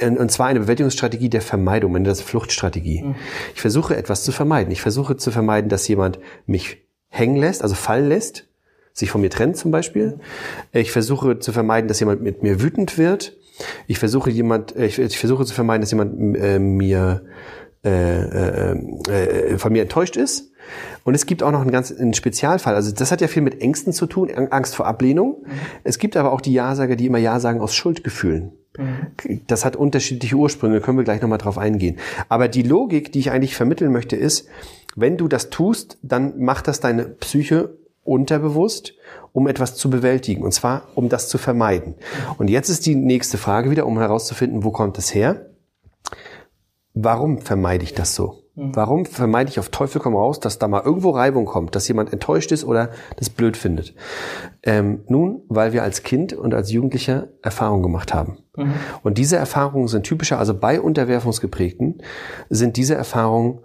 und 0.00 0.30
zwar 0.30 0.48
eine 0.48 0.60
Bewältigungsstrategie 0.60 1.28
der 1.28 1.40
Vermeidung, 1.40 1.94
eine 1.94 2.08
das 2.08 2.20
Fluchtstrategie. 2.20 3.02
Mhm. 3.02 3.14
Ich 3.54 3.60
versuche 3.60 3.96
etwas 3.96 4.24
zu 4.24 4.32
vermeiden. 4.32 4.72
Ich 4.72 4.82
versuche 4.82 5.16
zu 5.16 5.30
vermeiden, 5.30 5.70
dass 5.70 5.86
jemand 5.86 6.18
mich 6.46 6.84
hängen 7.08 7.36
lässt, 7.36 7.62
also 7.62 7.76
fallen 7.76 8.08
lässt, 8.08 8.48
sich 8.92 9.10
von 9.10 9.20
mir 9.20 9.30
trennt 9.30 9.56
zum 9.56 9.70
Beispiel. 9.70 10.16
Mhm. 10.16 10.20
Ich 10.72 10.90
versuche 10.90 11.38
zu 11.38 11.52
vermeiden, 11.52 11.86
dass 11.88 12.00
jemand 12.00 12.22
mit 12.22 12.42
mir 12.42 12.60
wütend 12.60 12.98
wird. 12.98 13.36
Ich 13.86 13.98
versuche 13.98 14.30
jemand, 14.30 14.74
äh, 14.76 14.86
ich, 14.86 14.98
ich 14.98 15.18
versuche 15.18 15.44
zu 15.44 15.54
vermeiden, 15.54 15.80
dass 15.80 15.90
jemand 15.90 16.36
äh, 16.36 16.58
mir 16.58 17.22
äh, 17.84 18.70
äh, 18.70 19.52
äh, 19.52 19.58
von 19.58 19.70
mir 19.72 19.82
enttäuscht 19.82 20.16
ist. 20.16 20.52
Und 21.02 21.14
es 21.14 21.26
gibt 21.26 21.42
auch 21.42 21.50
noch 21.50 21.60
einen 21.60 21.70
ganz 21.70 21.92
einen 21.92 22.14
Spezialfall. 22.14 22.74
Also 22.74 22.92
das 22.92 23.12
hat 23.12 23.20
ja 23.20 23.28
viel 23.28 23.42
mit 23.42 23.60
Ängsten 23.60 23.92
zu 23.92 24.06
tun, 24.06 24.30
Angst 24.50 24.74
vor 24.74 24.86
Ablehnung. 24.86 25.42
Mhm. 25.44 25.50
Es 25.84 25.98
gibt 25.98 26.16
aber 26.16 26.32
auch 26.32 26.40
die 26.40 26.54
Ja-Sager, 26.54 26.96
die 26.96 27.04
immer 27.04 27.18
Ja 27.18 27.40
sagen 27.40 27.60
aus 27.60 27.74
Schuldgefühlen. 27.74 28.52
Mhm. 28.78 29.40
Das 29.46 29.66
hat 29.66 29.76
unterschiedliche 29.76 30.34
Ursprünge, 30.34 30.80
können 30.80 30.96
wir 30.96 31.04
gleich 31.04 31.20
nochmal 31.20 31.36
drauf 31.36 31.58
eingehen. 31.58 31.98
Aber 32.30 32.48
die 32.48 32.62
Logik, 32.62 33.12
die 33.12 33.18
ich 33.18 33.30
eigentlich 33.30 33.54
vermitteln 33.54 33.92
möchte, 33.92 34.16
ist, 34.16 34.48
wenn 34.96 35.18
du 35.18 35.28
das 35.28 35.50
tust, 35.50 35.98
dann 36.00 36.38
macht 36.38 36.68
das 36.68 36.80
deine 36.80 37.04
Psyche 37.04 37.76
unterbewusst 38.04 38.94
um 39.32 39.48
etwas 39.48 39.74
zu 39.74 39.90
bewältigen. 39.90 40.44
Und 40.44 40.52
zwar, 40.52 40.82
um 40.94 41.08
das 41.08 41.28
zu 41.28 41.38
vermeiden. 41.38 41.96
Und 42.38 42.50
jetzt 42.50 42.68
ist 42.68 42.86
die 42.86 42.94
nächste 42.94 43.36
Frage 43.36 43.68
wieder, 43.68 43.84
um 43.84 43.98
herauszufinden, 43.98 44.62
wo 44.62 44.70
kommt 44.70 44.96
es 44.96 45.12
her? 45.12 45.46
warum 46.94 47.38
vermeide 47.38 47.84
ich 47.84 47.92
das 47.92 48.14
so? 48.14 48.40
Warum 48.56 49.04
vermeide 49.04 49.50
ich 49.50 49.58
auf 49.58 49.70
Teufel 49.70 50.00
komm 50.00 50.14
raus, 50.14 50.38
dass 50.38 50.60
da 50.60 50.68
mal 50.68 50.82
irgendwo 50.84 51.10
Reibung 51.10 51.44
kommt, 51.44 51.74
dass 51.74 51.88
jemand 51.88 52.12
enttäuscht 52.12 52.52
ist 52.52 52.64
oder 52.64 52.90
das 53.16 53.28
blöd 53.28 53.56
findet? 53.56 53.96
Ähm, 54.62 55.02
nun, 55.08 55.42
weil 55.48 55.72
wir 55.72 55.82
als 55.82 56.04
Kind 56.04 56.32
und 56.34 56.54
als 56.54 56.70
Jugendlicher 56.70 57.30
Erfahrungen 57.42 57.82
gemacht 57.82 58.14
haben. 58.14 58.38
Mhm. 58.56 58.74
Und 59.02 59.18
diese 59.18 59.36
Erfahrungen 59.36 59.88
sind 59.88 60.04
typischer, 60.04 60.38
also 60.38 60.54
bei 60.54 60.80
Unterwerfungsgeprägten 60.80 62.00
sind 62.48 62.76
diese 62.76 62.94
Erfahrungen, 62.94 63.58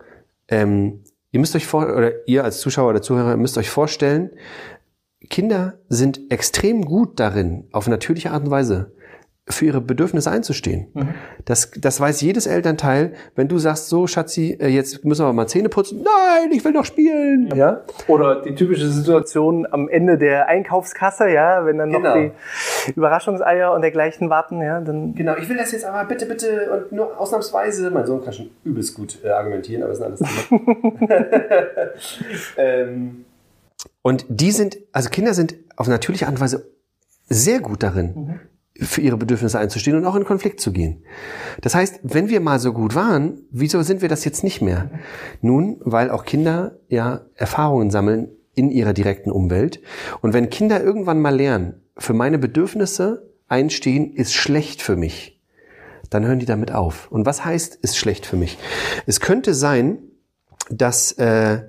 ähm, 0.47 1.03
ihr 1.31 1.39
müsst 1.39 1.55
euch 1.55 1.67
vor, 1.67 1.83
oder 1.95 2.27
ihr 2.27 2.43
als 2.43 2.59
Zuschauer 2.59 2.89
oder 2.89 3.01
Zuhörer 3.01 3.37
müsst 3.37 3.57
euch 3.57 3.69
vorstellen, 3.69 4.31
Kinder 5.29 5.79
sind 5.89 6.31
extrem 6.31 6.83
gut 6.83 7.19
darin, 7.19 7.67
auf 7.71 7.87
natürliche 7.87 8.31
Art 8.31 8.43
und 8.43 8.51
Weise 8.51 8.93
für 9.51 9.65
ihre 9.65 9.81
Bedürfnisse 9.81 10.29
einzustehen. 10.29 10.87
Mhm. 10.93 11.09
Das, 11.45 11.71
das 11.71 11.99
weiß 11.99 12.21
jedes 12.21 12.45
Elternteil, 12.45 13.13
wenn 13.35 13.47
du 13.47 13.57
sagst, 13.57 13.89
so 13.89 14.05
Schatzi, 14.05 14.57
äh, 14.59 14.67
jetzt 14.67 15.03
müssen 15.03 15.25
wir 15.25 15.33
mal 15.33 15.47
Zähne 15.47 15.69
putzen. 15.69 16.03
Nein, 16.03 16.51
ich 16.51 16.63
will 16.63 16.71
noch 16.71 16.85
spielen. 16.85 17.49
Ja. 17.55 17.81
Oder 18.07 18.41
die 18.41 18.53
typische 18.53 18.87
Situation 18.87 19.67
am 19.69 19.89
Ende 19.89 20.17
der 20.17 20.47
Einkaufskasse, 20.47 21.29
ja, 21.29 21.65
wenn 21.65 21.79
dann 21.79 21.91
genau. 21.91 22.15
noch 22.15 22.31
die 22.87 22.91
Überraschungseier 22.91 23.73
und 23.73 23.81
dergleichen 23.81 24.29
warten, 24.29 24.61
ja, 24.61 24.79
dann. 24.81 25.15
Genau, 25.15 25.35
ich 25.35 25.49
will 25.49 25.57
das 25.57 25.71
jetzt 25.71 25.85
aber 25.85 26.07
bitte, 26.07 26.27
bitte 26.27 26.71
und 26.71 26.91
nur 26.91 27.19
ausnahmsweise. 27.19 27.89
Mein 27.89 28.05
Sohn 28.05 28.23
kann 28.23 28.33
schon 28.33 28.51
übelst 28.63 28.93
gut 28.93 29.17
äh, 29.23 29.29
argumentieren, 29.29 29.83
aber 29.83 29.93
das 29.93 30.19
sind 30.19 30.27
alles 30.29 30.49
ähm, 32.57 33.25
Und 34.03 34.25
die 34.29 34.51
sind, 34.51 34.77
also 34.91 35.09
Kinder 35.09 35.33
sind 35.33 35.55
auf 35.75 35.87
natürliche 35.87 36.25
Art 36.25 36.35
und 36.35 36.41
Weise 36.41 36.69
sehr 37.29 37.59
gut 37.59 37.83
darin, 37.83 38.13
mhm 38.15 38.39
für 38.81 39.01
ihre 39.01 39.17
Bedürfnisse 39.17 39.59
einzustehen 39.59 39.97
und 39.97 40.05
auch 40.05 40.15
in 40.15 40.25
Konflikt 40.25 40.59
zu 40.59 40.71
gehen. 40.71 41.03
Das 41.61 41.75
heißt, 41.75 41.99
wenn 42.03 42.29
wir 42.29 42.39
mal 42.39 42.59
so 42.59 42.73
gut 42.73 42.95
waren, 42.95 43.41
wieso 43.51 43.81
sind 43.81 44.01
wir 44.01 44.09
das 44.09 44.25
jetzt 44.25 44.43
nicht 44.43 44.61
mehr? 44.61 44.89
Nun, 45.41 45.77
weil 45.81 46.09
auch 46.09 46.25
Kinder 46.25 46.79
ja 46.87 47.21
Erfahrungen 47.35 47.91
sammeln 47.91 48.29
in 48.55 48.71
ihrer 48.71 48.93
direkten 48.93 49.31
Umwelt. 49.31 49.81
Und 50.21 50.33
wenn 50.33 50.49
Kinder 50.49 50.83
irgendwann 50.83 51.21
mal 51.21 51.35
lernen, 51.35 51.81
für 51.97 52.13
meine 52.13 52.39
Bedürfnisse 52.39 53.29
einstehen 53.47 54.13
ist 54.13 54.33
schlecht 54.33 54.81
für 54.81 54.95
mich, 54.95 55.41
dann 56.09 56.25
hören 56.25 56.39
die 56.39 56.45
damit 56.45 56.71
auf. 56.71 57.11
Und 57.11 57.25
was 57.25 57.45
heißt, 57.45 57.75
ist 57.75 57.97
schlecht 57.97 58.25
für 58.25 58.37
mich? 58.37 58.57
Es 59.05 59.19
könnte 59.19 59.53
sein, 59.53 59.99
dass 60.69 61.11
äh, 61.13 61.63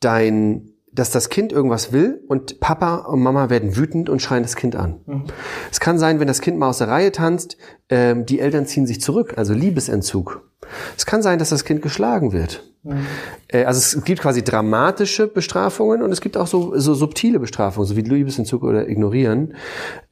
dein 0.00 0.70
dass 0.98 1.10
das 1.10 1.28
Kind 1.28 1.52
irgendwas 1.52 1.92
will 1.92 2.22
und 2.28 2.60
Papa 2.60 2.96
und 2.96 3.20
Mama 3.20 3.50
werden 3.50 3.76
wütend 3.76 4.08
und 4.08 4.20
schreien 4.20 4.42
das 4.42 4.56
Kind 4.56 4.76
an. 4.76 5.00
Mhm. 5.06 5.24
Es 5.70 5.80
kann 5.80 5.98
sein, 5.98 6.20
wenn 6.20 6.28
das 6.28 6.40
Kind 6.40 6.58
mal 6.58 6.68
aus 6.68 6.78
der 6.78 6.88
Reihe 6.88 7.12
tanzt, 7.12 7.56
ähm, 7.88 8.26
die 8.26 8.40
Eltern 8.40 8.66
ziehen 8.66 8.86
sich 8.86 9.00
zurück, 9.00 9.34
also 9.36 9.54
Liebesentzug. 9.54 10.48
Es 10.96 11.06
kann 11.06 11.22
sein, 11.22 11.38
dass 11.38 11.50
das 11.50 11.64
Kind 11.64 11.82
geschlagen 11.82 12.32
wird. 12.32 12.64
Mhm. 12.82 13.06
Äh, 13.48 13.64
also 13.64 13.78
es 13.78 14.04
gibt 14.04 14.20
quasi 14.20 14.42
dramatische 14.42 15.28
Bestrafungen 15.28 16.02
und 16.02 16.10
es 16.10 16.20
gibt 16.20 16.36
auch 16.36 16.46
so, 16.46 16.78
so 16.78 16.94
subtile 16.94 17.38
Bestrafungen, 17.38 17.86
so 17.86 17.96
wie 17.96 18.02
Liebesentzug 18.02 18.62
oder 18.62 18.88
Ignorieren. 18.88 19.54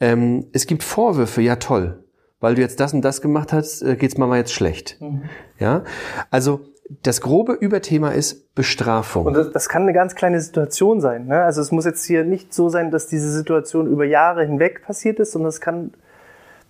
Ähm, 0.00 0.46
es 0.52 0.66
gibt 0.66 0.82
Vorwürfe, 0.82 1.42
ja 1.42 1.56
toll, 1.56 2.04
weil 2.40 2.54
du 2.54 2.62
jetzt 2.62 2.80
das 2.80 2.92
und 2.92 3.02
das 3.02 3.20
gemacht 3.20 3.52
hast, 3.52 3.82
äh, 3.82 3.96
geht's 3.96 4.18
Mama 4.18 4.36
jetzt 4.36 4.52
schlecht. 4.52 4.98
Mhm. 5.00 5.22
Ja, 5.58 5.84
also 6.30 6.60
das 7.02 7.20
grobe 7.20 7.52
Überthema 7.52 8.10
ist 8.10 8.54
Bestrafung. 8.54 9.26
Und 9.26 9.34
das, 9.34 9.50
das, 9.50 9.68
kann 9.68 9.82
eine 9.82 9.92
ganz 9.92 10.14
kleine 10.14 10.40
Situation 10.40 11.00
sein. 11.00 11.26
Ne? 11.26 11.42
Also 11.42 11.60
es 11.60 11.72
muss 11.72 11.84
jetzt 11.84 12.04
hier 12.04 12.24
nicht 12.24 12.54
so 12.54 12.68
sein, 12.68 12.90
dass 12.90 13.08
diese 13.08 13.30
Situation 13.30 13.86
über 13.88 14.04
Jahre 14.04 14.44
hinweg 14.44 14.82
passiert 14.84 15.18
ist, 15.18 15.32
sondern 15.32 15.48
es 15.48 15.60
kann 15.60 15.92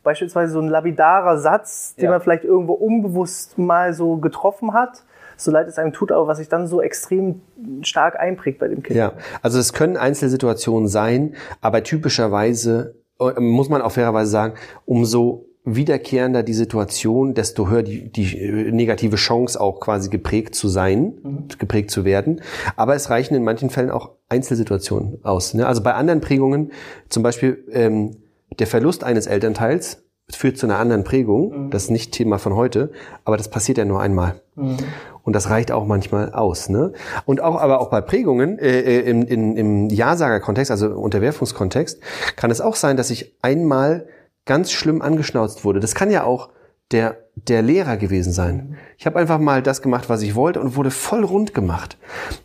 beispielsweise 0.02 0.52
so 0.52 0.60
ein 0.60 0.68
labidarer 0.68 1.38
Satz, 1.38 1.94
den 1.96 2.04
ja. 2.04 2.10
man 2.10 2.20
vielleicht 2.20 2.44
irgendwo 2.44 2.72
unbewusst 2.74 3.58
mal 3.58 3.92
so 3.92 4.16
getroffen 4.16 4.72
hat, 4.72 5.04
so 5.36 5.50
leid 5.50 5.68
es 5.68 5.78
einem 5.78 5.92
tut, 5.92 6.12
aber 6.12 6.26
was 6.26 6.38
sich 6.38 6.48
dann 6.48 6.66
so 6.66 6.80
extrem 6.80 7.42
stark 7.82 8.18
einprägt 8.18 8.58
bei 8.58 8.68
dem 8.68 8.82
Kind. 8.82 8.96
Ja, 8.96 9.12
also 9.42 9.58
es 9.58 9.72
können 9.72 9.96
Einzelsituationen 9.96 10.88
sein, 10.88 11.34
aber 11.60 11.82
typischerweise 11.82 12.94
äh, 13.20 13.38
muss 13.40 13.68
man 13.68 13.82
auch 13.82 13.92
fairerweise 13.92 14.30
sagen, 14.30 14.54
umso 14.86 15.44
wiederkehrender 15.66 16.44
die 16.44 16.54
Situation, 16.54 17.34
desto 17.34 17.68
höher 17.68 17.82
die, 17.82 18.08
die 18.10 18.38
äh, 18.38 18.70
negative 18.70 19.16
Chance 19.16 19.60
auch 19.60 19.80
quasi 19.80 20.08
geprägt 20.08 20.54
zu 20.54 20.68
sein, 20.68 21.18
mhm. 21.22 21.48
geprägt 21.58 21.90
zu 21.90 22.04
werden. 22.04 22.40
Aber 22.76 22.94
es 22.94 23.10
reichen 23.10 23.34
in 23.34 23.44
manchen 23.44 23.68
Fällen 23.68 23.90
auch 23.90 24.12
Einzelsituationen 24.28 25.18
aus. 25.24 25.54
Ne? 25.54 25.66
Also 25.66 25.82
bei 25.82 25.94
anderen 25.94 26.20
Prägungen, 26.20 26.70
zum 27.08 27.24
Beispiel 27.24 27.64
ähm, 27.72 28.16
der 28.58 28.68
Verlust 28.68 29.02
eines 29.02 29.26
Elternteils 29.26 30.04
führt 30.30 30.56
zu 30.56 30.66
einer 30.66 30.78
anderen 30.78 31.02
Prägung. 31.02 31.66
Mhm. 31.66 31.70
Das 31.70 31.84
ist 31.84 31.90
nicht 31.90 32.12
Thema 32.12 32.38
von 32.38 32.54
heute, 32.54 32.92
aber 33.24 33.36
das 33.36 33.48
passiert 33.48 33.78
ja 33.78 33.84
nur 33.84 34.00
einmal. 34.00 34.40
Mhm. 34.54 34.76
Und 35.24 35.34
das 35.34 35.50
reicht 35.50 35.72
auch 35.72 35.84
manchmal 35.84 36.32
aus. 36.32 36.68
Ne? 36.68 36.92
Und 37.24 37.40
auch, 37.40 37.60
aber 37.60 37.80
auch 37.80 37.90
bei 37.90 38.00
Prägungen 38.00 38.60
äh, 38.60 38.80
äh 38.80 39.00
im, 39.00 39.26
in, 39.26 39.56
im 39.56 39.88
Ja-Sager-Kontext, 39.90 40.70
also 40.70 40.90
Unterwerfungskontext, 40.90 42.00
kann 42.36 42.52
es 42.52 42.60
auch 42.60 42.76
sein, 42.76 42.96
dass 42.96 43.10
ich 43.10 43.34
einmal 43.42 44.06
ganz 44.46 44.72
schlimm 44.72 45.02
angeschnauzt 45.02 45.64
wurde. 45.64 45.80
Das 45.80 45.94
kann 45.94 46.10
ja 46.10 46.24
auch 46.24 46.50
der, 46.92 47.18
der 47.34 47.62
Lehrer 47.62 47.96
gewesen 47.96 48.32
sein. 48.32 48.76
Ich 48.96 49.06
habe 49.06 49.18
einfach 49.18 49.38
mal 49.38 49.62
das 49.62 49.82
gemacht, 49.82 50.08
was 50.08 50.22
ich 50.22 50.34
wollte 50.34 50.60
und 50.60 50.76
wurde 50.76 50.90
voll 50.90 51.24
rund 51.24 51.52
gemacht. 51.52 51.98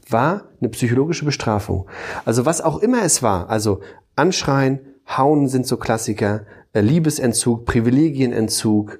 War 0.10 0.50
eine 0.60 0.70
psychologische 0.70 1.26
Bestrafung. 1.26 1.88
Also 2.26 2.46
was 2.46 2.60
auch 2.60 2.80
immer 2.80 3.04
es 3.04 3.22
war, 3.24 3.50
also 3.50 3.82
Anschreien, 4.16 4.80
Hauen 5.08 5.48
sind 5.48 5.68
so 5.68 5.78
Klassiker, 5.78 6.46
äh, 6.74 6.82
Liebesentzug, 6.82 7.66
Privilegienentzug, 7.66 9.00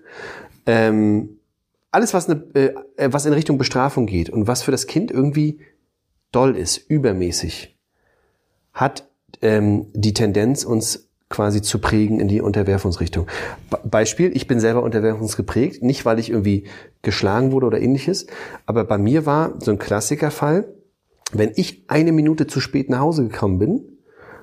ähm, 0.66 1.40
alles, 1.90 2.14
was, 2.14 2.30
eine, 2.30 2.44
äh, 2.54 2.74
was 3.12 3.26
in 3.26 3.34
Richtung 3.34 3.58
Bestrafung 3.58 4.06
geht 4.06 4.30
und 4.30 4.48
was 4.48 4.64
für 4.64 4.72
das 4.72 4.88
Kind 4.88 5.12
irgendwie 5.12 5.60
doll 6.32 6.56
ist, 6.56 6.78
übermäßig, 6.78 7.78
hat 8.74 9.10
ähm, 9.42 9.88
die 9.94 10.14
Tendenz, 10.14 10.64
uns 10.64 11.11
quasi 11.32 11.62
zu 11.62 11.80
prägen 11.80 12.20
in 12.20 12.28
die 12.28 12.42
Unterwerfungsrichtung. 12.42 13.28
Beispiel, 13.84 14.36
ich 14.36 14.48
bin 14.48 14.60
selber 14.60 14.84
unterwerfungsgeprägt, 14.84 15.82
nicht 15.82 16.06
weil 16.06 16.20
ich 16.20 16.30
irgendwie 16.30 16.66
geschlagen 17.02 17.52
wurde 17.52 17.66
oder 17.66 17.82
ähnliches, 17.82 18.28
aber 18.66 18.84
bei 18.84 18.98
mir 18.98 19.26
war 19.26 19.54
so 19.60 19.72
ein 19.72 19.80
Klassikerfall, 19.80 20.66
wenn 21.34 21.52
ich 21.56 21.86
eine 21.88 22.12
Minute 22.12 22.46
zu 22.46 22.60
spät 22.60 22.90
nach 22.90 23.00
Hause 23.00 23.24
gekommen 23.28 23.58
bin, 23.58 23.82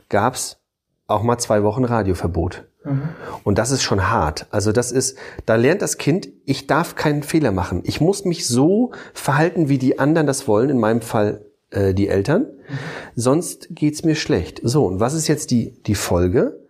gab's 0.09 0.59
auch 1.07 1.23
mal 1.23 1.38
zwei 1.38 1.62
Wochen 1.62 1.85
Radioverbot. 1.85 2.66
Mhm. 2.85 3.09
Und 3.45 3.59
das 3.59 3.71
ist 3.71 3.83
schon 3.83 4.11
hart. 4.11 4.47
Also 4.50 4.73
das 4.73 4.92
ist, 4.92 5.16
da 5.47 5.57
lernt 5.57 5.83
das 5.83 5.99
Kind, 5.99 6.28
ich 6.45 6.66
darf 6.66 6.95
keinen 6.95 7.23
Fehler 7.23 7.52
machen. 7.52 7.83
Ich 7.85 8.00
muss 8.00 8.25
mich 8.25 8.47
so 8.47 8.92
verhalten, 9.12 9.68
wie 9.68 9.78
die 9.78 9.99
anderen 9.99 10.26
das 10.26 10.49
wollen, 10.49 10.71
in 10.71 10.78
meinem 10.78 11.00
Fall 11.00 11.45
äh, 11.71 11.95
die 11.95 12.09
Eltern. 12.09 12.42
Mhm. 12.42 12.78
Sonst 13.16 13.68
geht's 13.71 14.04
mir 14.04 14.14
schlecht. 14.14 14.61
So, 14.62 14.87
und 14.87 15.00
was 15.00 15.14
ist 15.14 15.28
jetzt 15.28 15.50
die, 15.50 15.83
die 15.85 15.95
Folge? 15.95 16.61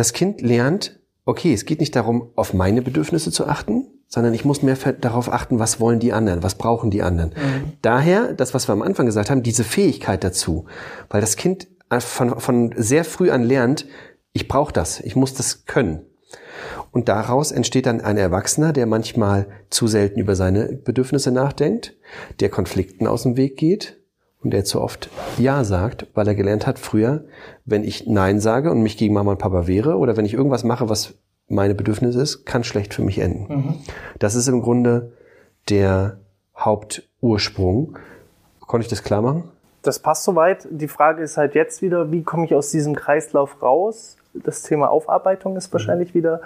Das 0.00 0.14
Kind 0.14 0.40
lernt, 0.40 0.98
okay, 1.26 1.52
es 1.52 1.66
geht 1.66 1.78
nicht 1.78 1.94
darum, 1.94 2.30
auf 2.34 2.54
meine 2.54 2.80
Bedürfnisse 2.80 3.30
zu 3.30 3.46
achten, 3.46 3.86
sondern 4.08 4.32
ich 4.32 4.46
muss 4.46 4.62
mehr 4.62 4.76
darauf 4.98 5.30
achten, 5.30 5.58
was 5.58 5.78
wollen 5.78 6.00
die 6.00 6.14
anderen, 6.14 6.42
was 6.42 6.54
brauchen 6.54 6.90
die 6.90 7.02
anderen. 7.02 7.30
Mhm. 7.30 7.72
Daher, 7.82 8.32
das, 8.32 8.54
was 8.54 8.66
wir 8.66 8.72
am 8.72 8.80
Anfang 8.80 9.04
gesagt 9.04 9.28
haben, 9.28 9.42
diese 9.42 9.62
Fähigkeit 9.62 10.24
dazu, 10.24 10.64
weil 11.10 11.20
das 11.20 11.36
Kind 11.36 11.68
von, 11.98 12.40
von 12.40 12.74
sehr 12.78 13.04
früh 13.04 13.30
an 13.30 13.42
lernt, 13.42 13.84
ich 14.32 14.48
brauche 14.48 14.72
das, 14.72 15.00
ich 15.00 15.16
muss 15.16 15.34
das 15.34 15.66
können. 15.66 16.06
Und 16.92 17.10
daraus 17.10 17.52
entsteht 17.52 17.84
dann 17.84 18.00
ein 18.00 18.16
Erwachsener, 18.16 18.72
der 18.72 18.86
manchmal 18.86 19.48
zu 19.68 19.86
selten 19.86 20.18
über 20.18 20.34
seine 20.34 20.72
Bedürfnisse 20.72 21.30
nachdenkt, 21.30 21.94
der 22.40 22.48
Konflikten 22.48 23.06
aus 23.06 23.24
dem 23.24 23.36
Weg 23.36 23.58
geht, 23.58 23.99
und 24.42 24.50
der 24.52 24.64
zu 24.64 24.80
oft 24.80 25.10
Ja 25.38 25.64
sagt, 25.64 26.06
weil 26.14 26.26
er 26.26 26.34
gelernt 26.34 26.66
hat 26.66 26.78
früher, 26.78 27.24
wenn 27.64 27.84
ich 27.84 28.06
Nein 28.06 28.40
sage 28.40 28.70
und 28.70 28.82
mich 28.82 28.96
gegen 28.96 29.14
Mama 29.14 29.32
und 29.32 29.38
Papa 29.38 29.66
wehre 29.66 29.96
oder 29.96 30.16
wenn 30.16 30.24
ich 30.24 30.34
irgendwas 30.34 30.64
mache, 30.64 30.88
was 30.88 31.14
meine 31.48 31.74
Bedürfnisse 31.74 32.20
ist, 32.20 32.46
kann 32.46 32.64
schlecht 32.64 32.94
für 32.94 33.02
mich 33.02 33.18
enden. 33.18 33.54
Mhm. 33.54 33.74
Das 34.18 34.34
ist 34.34 34.48
im 34.48 34.62
Grunde 34.62 35.12
der 35.68 36.18
Hauptursprung. 36.56 37.98
Konnte 38.60 38.84
ich 38.84 38.90
das 38.90 39.02
klar 39.02 39.20
machen? 39.20 39.44
Das 39.82 39.98
passt 39.98 40.24
soweit. 40.24 40.68
Die 40.70 40.88
Frage 40.88 41.22
ist 41.22 41.36
halt 41.36 41.54
jetzt 41.54 41.82
wieder, 41.82 42.12
wie 42.12 42.22
komme 42.22 42.44
ich 42.44 42.54
aus 42.54 42.70
diesem 42.70 42.94
Kreislauf 42.94 43.62
raus? 43.62 44.16
Das 44.34 44.62
Thema 44.62 44.90
Aufarbeitung 44.90 45.56
ist 45.56 45.72
wahrscheinlich 45.72 46.14
wieder 46.14 46.40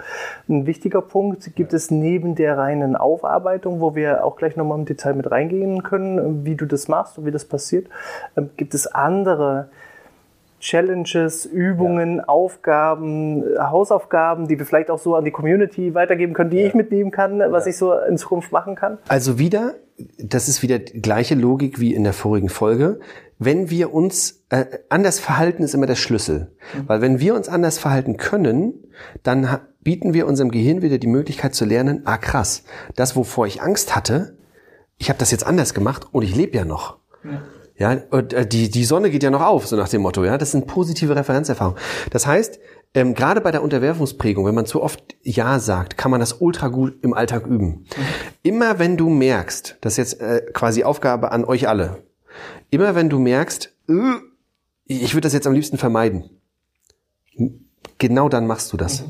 ein 0.49 0.65
wichtiger 0.65 1.01
Punkt. 1.01 1.55
Gibt 1.55 1.73
es 1.73 1.91
neben 1.91 2.35
der 2.35 2.57
reinen 2.57 2.95
Aufarbeitung, 2.95 3.79
wo 3.79 3.95
wir 3.95 4.25
auch 4.25 4.35
gleich 4.37 4.55
nochmal 4.55 4.79
im 4.79 4.85
Detail 4.85 5.13
mit 5.13 5.29
reingehen 5.29 5.83
können, 5.83 6.45
wie 6.45 6.55
du 6.55 6.65
das 6.65 6.87
machst 6.87 7.17
und 7.17 7.25
wie 7.25 7.31
das 7.31 7.45
passiert, 7.45 7.87
ähm, 8.35 8.49
gibt 8.57 8.73
es 8.73 8.87
andere 8.87 9.69
Challenges, 10.59 11.45
Übungen, 11.45 12.17
ja. 12.17 12.23
Aufgaben, 12.27 13.43
Hausaufgaben, 13.59 14.47
die 14.47 14.57
wir 14.57 14.65
vielleicht 14.65 14.89
auch 14.89 14.97
so 14.97 15.15
an 15.15 15.23
die 15.23 15.31
Community 15.31 15.93
weitergeben 15.93 16.33
können, 16.33 16.49
die 16.49 16.57
ja. 16.57 16.67
ich 16.67 16.73
mitnehmen 16.73 17.11
kann, 17.11 17.39
was 17.51 17.65
ja. 17.65 17.69
ich 17.69 17.77
so 17.77 17.93
in 17.93 18.17
Zukunft 18.17 18.51
machen 18.51 18.75
kann? 18.75 18.97
Also 19.07 19.37
wieder, 19.37 19.75
das 20.17 20.47
ist 20.47 20.63
wieder 20.63 20.79
die 20.79 21.01
gleiche 21.01 21.35
Logik 21.35 21.79
wie 21.79 21.93
in 21.93 22.03
der 22.03 22.13
vorigen 22.13 22.49
Folge 22.49 22.99
wenn 23.37 23.69
wir 23.69 23.93
uns 23.93 24.43
äh, 24.49 24.65
anders 24.89 25.19
verhalten, 25.19 25.63
ist 25.63 25.73
immer 25.73 25.87
der 25.87 25.95
Schlüssel. 25.95 26.55
Mhm. 26.73 26.87
Weil 26.87 27.01
wenn 27.01 27.19
wir 27.19 27.35
uns 27.35 27.49
anders 27.49 27.77
verhalten 27.77 28.17
können, 28.17 28.85
dann, 29.23 29.59
bieten 29.85 30.13
wir 30.13 30.27
unserem 30.27 30.49
Gehirn 30.51 30.81
wieder 30.81 30.97
die 30.97 31.07
Möglichkeit 31.07 31.55
zu 31.55 31.63
lernen, 31.63 32.01
ah 32.05 32.17
krass, 32.17 32.63
das, 32.95 33.15
wovor 33.15 33.47
ich 33.47 33.61
Angst 33.61 33.95
hatte, 33.95 34.35
ich 34.97 35.09
habe 35.09 35.19
das 35.19 35.31
jetzt 35.31 35.45
anders 35.45 35.73
gemacht 35.73 36.07
und 36.11 36.23
ich 36.23 36.35
lebe 36.35 36.57
ja 36.57 36.65
noch. 36.65 36.97
Ja. 37.23 37.41
Ja, 37.77 37.91
äh, 37.93 38.47
die, 38.47 38.69
die 38.69 38.85
Sonne 38.85 39.09
geht 39.09 39.21
ja 39.21 39.29
noch 39.29 39.41
auf, 39.41 39.67
so 39.67 39.75
nach 39.75 39.89
dem 39.89 40.01
Motto. 40.01 40.23
Ja, 40.23 40.37
das 40.37 40.51
sind 40.51 40.65
positive 40.65 41.15
Referenzerfahrungen. 41.15 41.77
Das 42.09 42.25
heißt, 42.25 42.57
ähm, 42.93 43.13
gerade 43.13 43.41
bei 43.41 43.51
der 43.51 43.61
Unterwerfungsprägung, 43.61 44.45
wenn 44.45 44.55
man 44.55 44.65
zu 44.65 44.81
oft 44.81 45.17
Ja 45.21 45.59
sagt, 45.59 45.97
kann 45.97 46.09
man 46.09 46.21
das 46.21 46.33
ultra 46.39 46.69
gut 46.69 47.03
im 47.03 47.13
Alltag 47.13 47.45
üben. 47.45 47.67
Mhm. 47.67 47.85
Immer 48.43 48.79
wenn 48.79 48.95
du 48.95 49.09
merkst, 49.09 49.77
das 49.81 49.93
ist 49.93 49.97
jetzt 49.97 50.21
äh, 50.21 50.41
quasi 50.53 50.85
Aufgabe 50.85 51.33
an 51.33 51.43
euch 51.43 51.67
alle, 51.67 52.03
immer 52.69 52.95
wenn 52.95 53.09
du 53.09 53.19
merkst, 53.19 53.73
äh, 53.89 53.93
ich 54.85 55.13
würde 55.13 55.25
das 55.25 55.33
jetzt 55.33 55.47
am 55.47 55.53
liebsten 55.53 55.77
vermeiden, 55.77 56.29
genau 57.97 58.29
dann 58.29 58.47
machst 58.47 58.71
du 58.71 58.77
das. 58.77 59.03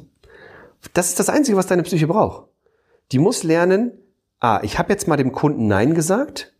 Das 0.93 1.09
ist 1.09 1.19
das 1.19 1.29
Einzige, 1.29 1.57
was 1.57 1.67
deine 1.67 1.83
Psyche 1.83 2.07
braucht. 2.07 2.47
Die 3.11 3.19
muss 3.19 3.43
lernen, 3.43 3.91
ah, 4.39 4.59
ich 4.63 4.79
habe 4.79 4.91
jetzt 4.91 5.07
mal 5.07 5.17
dem 5.17 5.31
Kunden 5.31 5.67
Nein 5.67 5.95
gesagt 5.95 6.53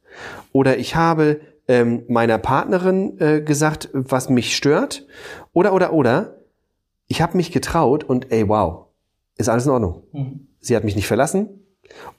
oder 0.52 0.78
ich 0.78 0.96
habe 0.96 1.42
ähm, 1.68 2.04
meiner 2.08 2.38
Partnerin 2.38 3.20
äh, 3.20 3.42
gesagt, 3.42 3.90
was 3.94 4.30
mich 4.30 4.56
stört 4.56 5.06
oder 5.54 5.74
oder 5.74 5.94
oder 5.94 6.38
ich 7.08 7.22
habe 7.22 7.38
mich 7.38 7.52
getraut 7.52 8.04
und 8.04 8.32
ey 8.32 8.48
wow, 8.48 8.88
ist 9.38 9.50
alles 9.50 9.66
in 9.66 9.72
Ordnung. 9.72 10.04
Mhm. 10.12 10.48
Sie 10.60 10.76
hat 10.76 10.84
mich 10.84 10.96
nicht 10.96 11.08
verlassen 11.08 11.66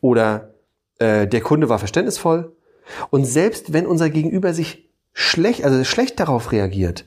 oder 0.00 0.54
äh, 0.98 1.26
der 1.26 1.40
Kunde 1.40 1.68
war 1.68 1.78
verständnisvoll 1.78 2.56
und 3.10 3.24
selbst 3.24 3.72
wenn 3.72 3.86
unser 3.86 4.10
Gegenüber 4.10 4.52
sich 4.52 4.90
schlecht, 5.12 5.64
also 5.64 5.82
schlecht 5.84 6.20
darauf 6.20 6.52
reagiert, 6.52 7.06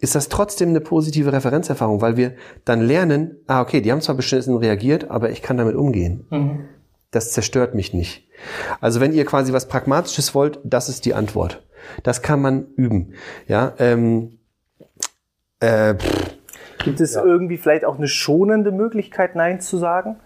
ist 0.00 0.14
das 0.14 0.28
trotzdem 0.28 0.68
eine 0.70 0.80
positive 0.80 1.32
Referenzerfahrung, 1.32 2.00
weil 2.00 2.16
wir 2.16 2.34
dann 2.64 2.80
lernen, 2.80 3.36
ah, 3.46 3.60
okay, 3.60 3.80
die 3.80 3.90
haben 3.90 4.00
zwar 4.00 4.14
beschissen 4.14 4.56
reagiert, 4.56 5.10
aber 5.10 5.30
ich 5.30 5.42
kann 5.42 5.56
damit 5.56 5.74
umgehen. 5.74 6.26
Mhm. 6.30 6.68
Das 7.10 7.32
zerstört 7.32 7.74
mich 7.74 7.94
nicht. 7.94 8.28
Also 8.80 9.00
wenn 9.00 9.12
ihr 9.12 9.24
quasi 9.24 9.52
was 9.52 9.66
Pragmatisches 9.66 10.34
wollt, 10.34 10.60
das 10.62 10.88
ist 10.88 11.04
die 11.06 11.14
Antwort. 11.14 11.64
Das 12.02 12.22
kann 12.22 12.40
man 12.40 12.66
üben. 12.76 13.14
Ja, 13.46 13.72
ähm, 13.78 14.38
äh, 15.60 15.94
Gibt 16.84 17.00
es 17.00 17.14
ja. 17.14 17.24
irgendwie 17.24 17.56
vielleicht 17.56 17.84
auch 17.84 17.96
eine 17.96 18.08
schonende 18.08 18.70
Möglichkeit, 18.72 19.34
Nein 19.34 19.60
zu 19.60 19.78
sagen? 19.78 20.16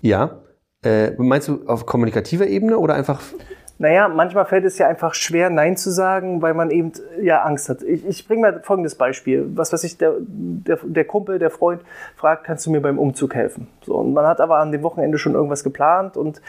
Ja. 0.00 0.40
Äh, 0.82 1.12
meinst 1.18 1.46
du 1.46 1.64
auf 1.66 1.86
kommunikativer 1.86 2.48
Ebene 2.48 2.78
oder 2.78 2.94
einfach 2.94 3.22
naja, 3.82 4.06
manchmal 4.06 4.44
fällt 4.44 4.64
es 4.64 4.78
ja 4.78 4.86
einfach 4.86 5.12
schwer, 5.12 5.50
Nein 5.50 5.76
zu 5.76 5.90
sagen, 5.90 6.40
weil 6.40 6.54
man 6.54 6.70
eben 6.70 6.92
ja 7.20 7.42
Angst 7.42 7.68
hat. 7.68 7.82
Ich, 7.82 8.06
ich 8.06 8.28
bringe 8.28 8.42
mal 8.42 8.60
folgendes 8.62 8.94
Beispiel. 8.94 9.44
Was 9.56 9.72
weiß 9.72 9.82
ich, 9.82 9.98
der, 9.98 10.14
der, 10.20 10.78
der 10.84 11.04
Kumpel, 11.04 11.40
der 11.40 11.50
Freund 11.50 11.82
fragt, 12.14 12.44
kannst 12.44 12.64
du 12.64 12.70
mir 12.70 12.80
beim 12.80 12.96
Umzug 12.96 13.34
helfen? 13.34 13.66
So, 13.84 13.96
und 13.96 14.12
man 14.12 14.24
hat 14.24 14.40
aber 14.40 14.58
an 14.58 14.70
dem 14.70 14.84
Wochenende 14.84 15.18
schon 15.18 15.34
irgendwas 15.34 15.64
geplant 15.64 16.16
und 16.16 16.40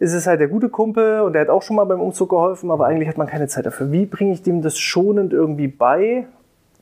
ist 0.00 0.14
es 0.14 0.26
halt 0.26 0.40
der 0.40 0.48
gute 0.48 0.68
Kumpel 0.68 1.20
und 1.20 1.34
der 1.34 1.42
hat 1.42 1.48
auch 1.48 1.62
schon 1.62 1.76
mal 1.76 1.84
beim 1.84 2.00
Umzug 2.00 2.30
geholfen, 2.30 2.72
aber 2.72 2.86
eigentlich 2.86 3.08
hat 3.08 3.18
man 3.18 3.28
keine 3.28 3.46
Zeit 3.46 3.64
dafür. 3.64 3.92
Wie 3.92 4.06
bringe 4.06 4.32
ich 4.32 4.42
dem 4.42 4.62
das 4.62 4.76
schonend 4.76 5.32
irgendwie 5.32 5.68
bei, 5.68 6.26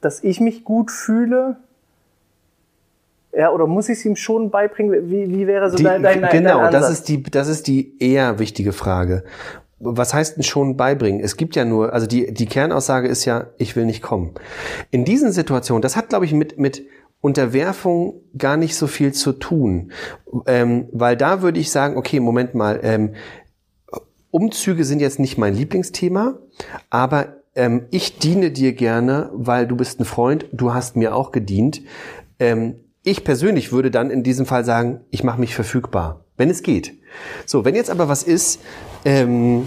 dass 0.00 0.25
ich 0.25 0.40
mich 0.40 0.64
gut 0.64 0.90
fühle, 0.90 1.57
ja, 3.33 3.53
oder 3.53 3.67
muss 3.67 3.89
ich 3.89 3.99
es 3.99 4.05
ihm 4.05 4.17
schon 4.17 4.51
beibringen? 4.51 5.11
Wie, 5.11 5.31
wie 5.31 5.47
wäre 5.47 5.71
so 5.71 5.77
die, 5.77 5.85
dein, 5.85 6.03
dein, 6.03 6.21
Genau, 6.31 6.63
dein 6.63 6.73
das 6.73 6.91
ist 6.91 7.09
die, 7.09 7.23
das 7.23 7.49
ist 7.49 7.67
die 7.67 7.97
eher 8.03 8.39
wichtige 8.39 8.73
Frage. 8.73 9.25
Was 9.79 10.13
heißt 10.13 10.37
denn 10.37 10.43
schon 10.43 10.77
beibringen? 10.77 11.21
Es 11.21 11.37
gibt 11.37 11.57
ja 11.57 11.65
nur, 11.65 11.93
also 11.93 12.07
die, 12.07 12.35
die 12.35 12.47
Kernaussage 12.47 13.09
ist 13.09 13.25
ja, 13.25 13.47
ich 13.57 13.77
will 13.77 13.87
nicht 13.87 14.03
kommen. 14.03 14.35
In 14.91 15.05
diesen 15.05 15.33
Situationen, 15.33 15.81
das 15.81 15.97
hat, 15.97 16.11
glaube 16.11 16.25
ich, 16.25 16.33
mit, 16.33 16.59
mit 16.59 16.85
Unterwerfung 17.21 18.21
gar 18.37 18.57
nicht 18.57 18.77
so 18.77 18.87
viel 18.87 19.13
zu 19.13 19.33
tun. 19.33 19.93
Ähm, 20.47 20.89
weil 20.93 21.17
da 21.17 21.41
würde 21.41 21.61
ich 21.61 21.71
sagen, 21.71 21.97
okay, 21.97 22.21
Moment 22.21 22.55
mal, 22.55 22.81
ähm, 22.83 23.15
Umzüge 24.31 24.85
sind 24.85 25.01
jetzt 25.01 25.19
nicht 25.19 25.39
mein 25.39 25.55
Lieblingsthema, 25.55 26.39
aber 26.89 27.37
ähm, 27.55 27.87
ich 27.91 28.19
diene 28.19 28.51
dir 28.51 28.73
gerne, 28.75 29.31
weil 29.33 29.67
du 29.67 29.77
bist 29.77 30.01
ein 30.01 30.05
Freund, 30.05 30.47
du 30.53 30.73
hast 30.73 30.97
mir 30.97 31.15
auch 31.15 31.33
gedient. 31.33 31.83
Ähm, 32.39 32.76
ich 33.02 33.25
persönlich 33.25 33.73
würde 33.73 33.91
dann 33.91 34.10
in 34.10 34.23
diesem 34.23 34.47
Fall 34.47 34.65
sagen, 34.65 35.00
ich 35.10 35.25
mache 35.25 35.41
mich 35.41 35.54
verfügbar, 35.54 36.25
wenn 36.36 36.50
es 36.50 36.63
geht. 36.63 36.99
So, 37.47 37.65
wenn 37.65 37.75
jetzt 37.75 37.91
aber 37.91 38.08
was 38.08 38.23
ist, 38.23 38.60
ähm, 39.04 39.67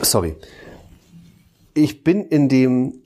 sorry, 0.00 0.36
ich 1.74 2.04
bin 2.04 2.24
in 2.24 2.48
dem, 2.48 3.02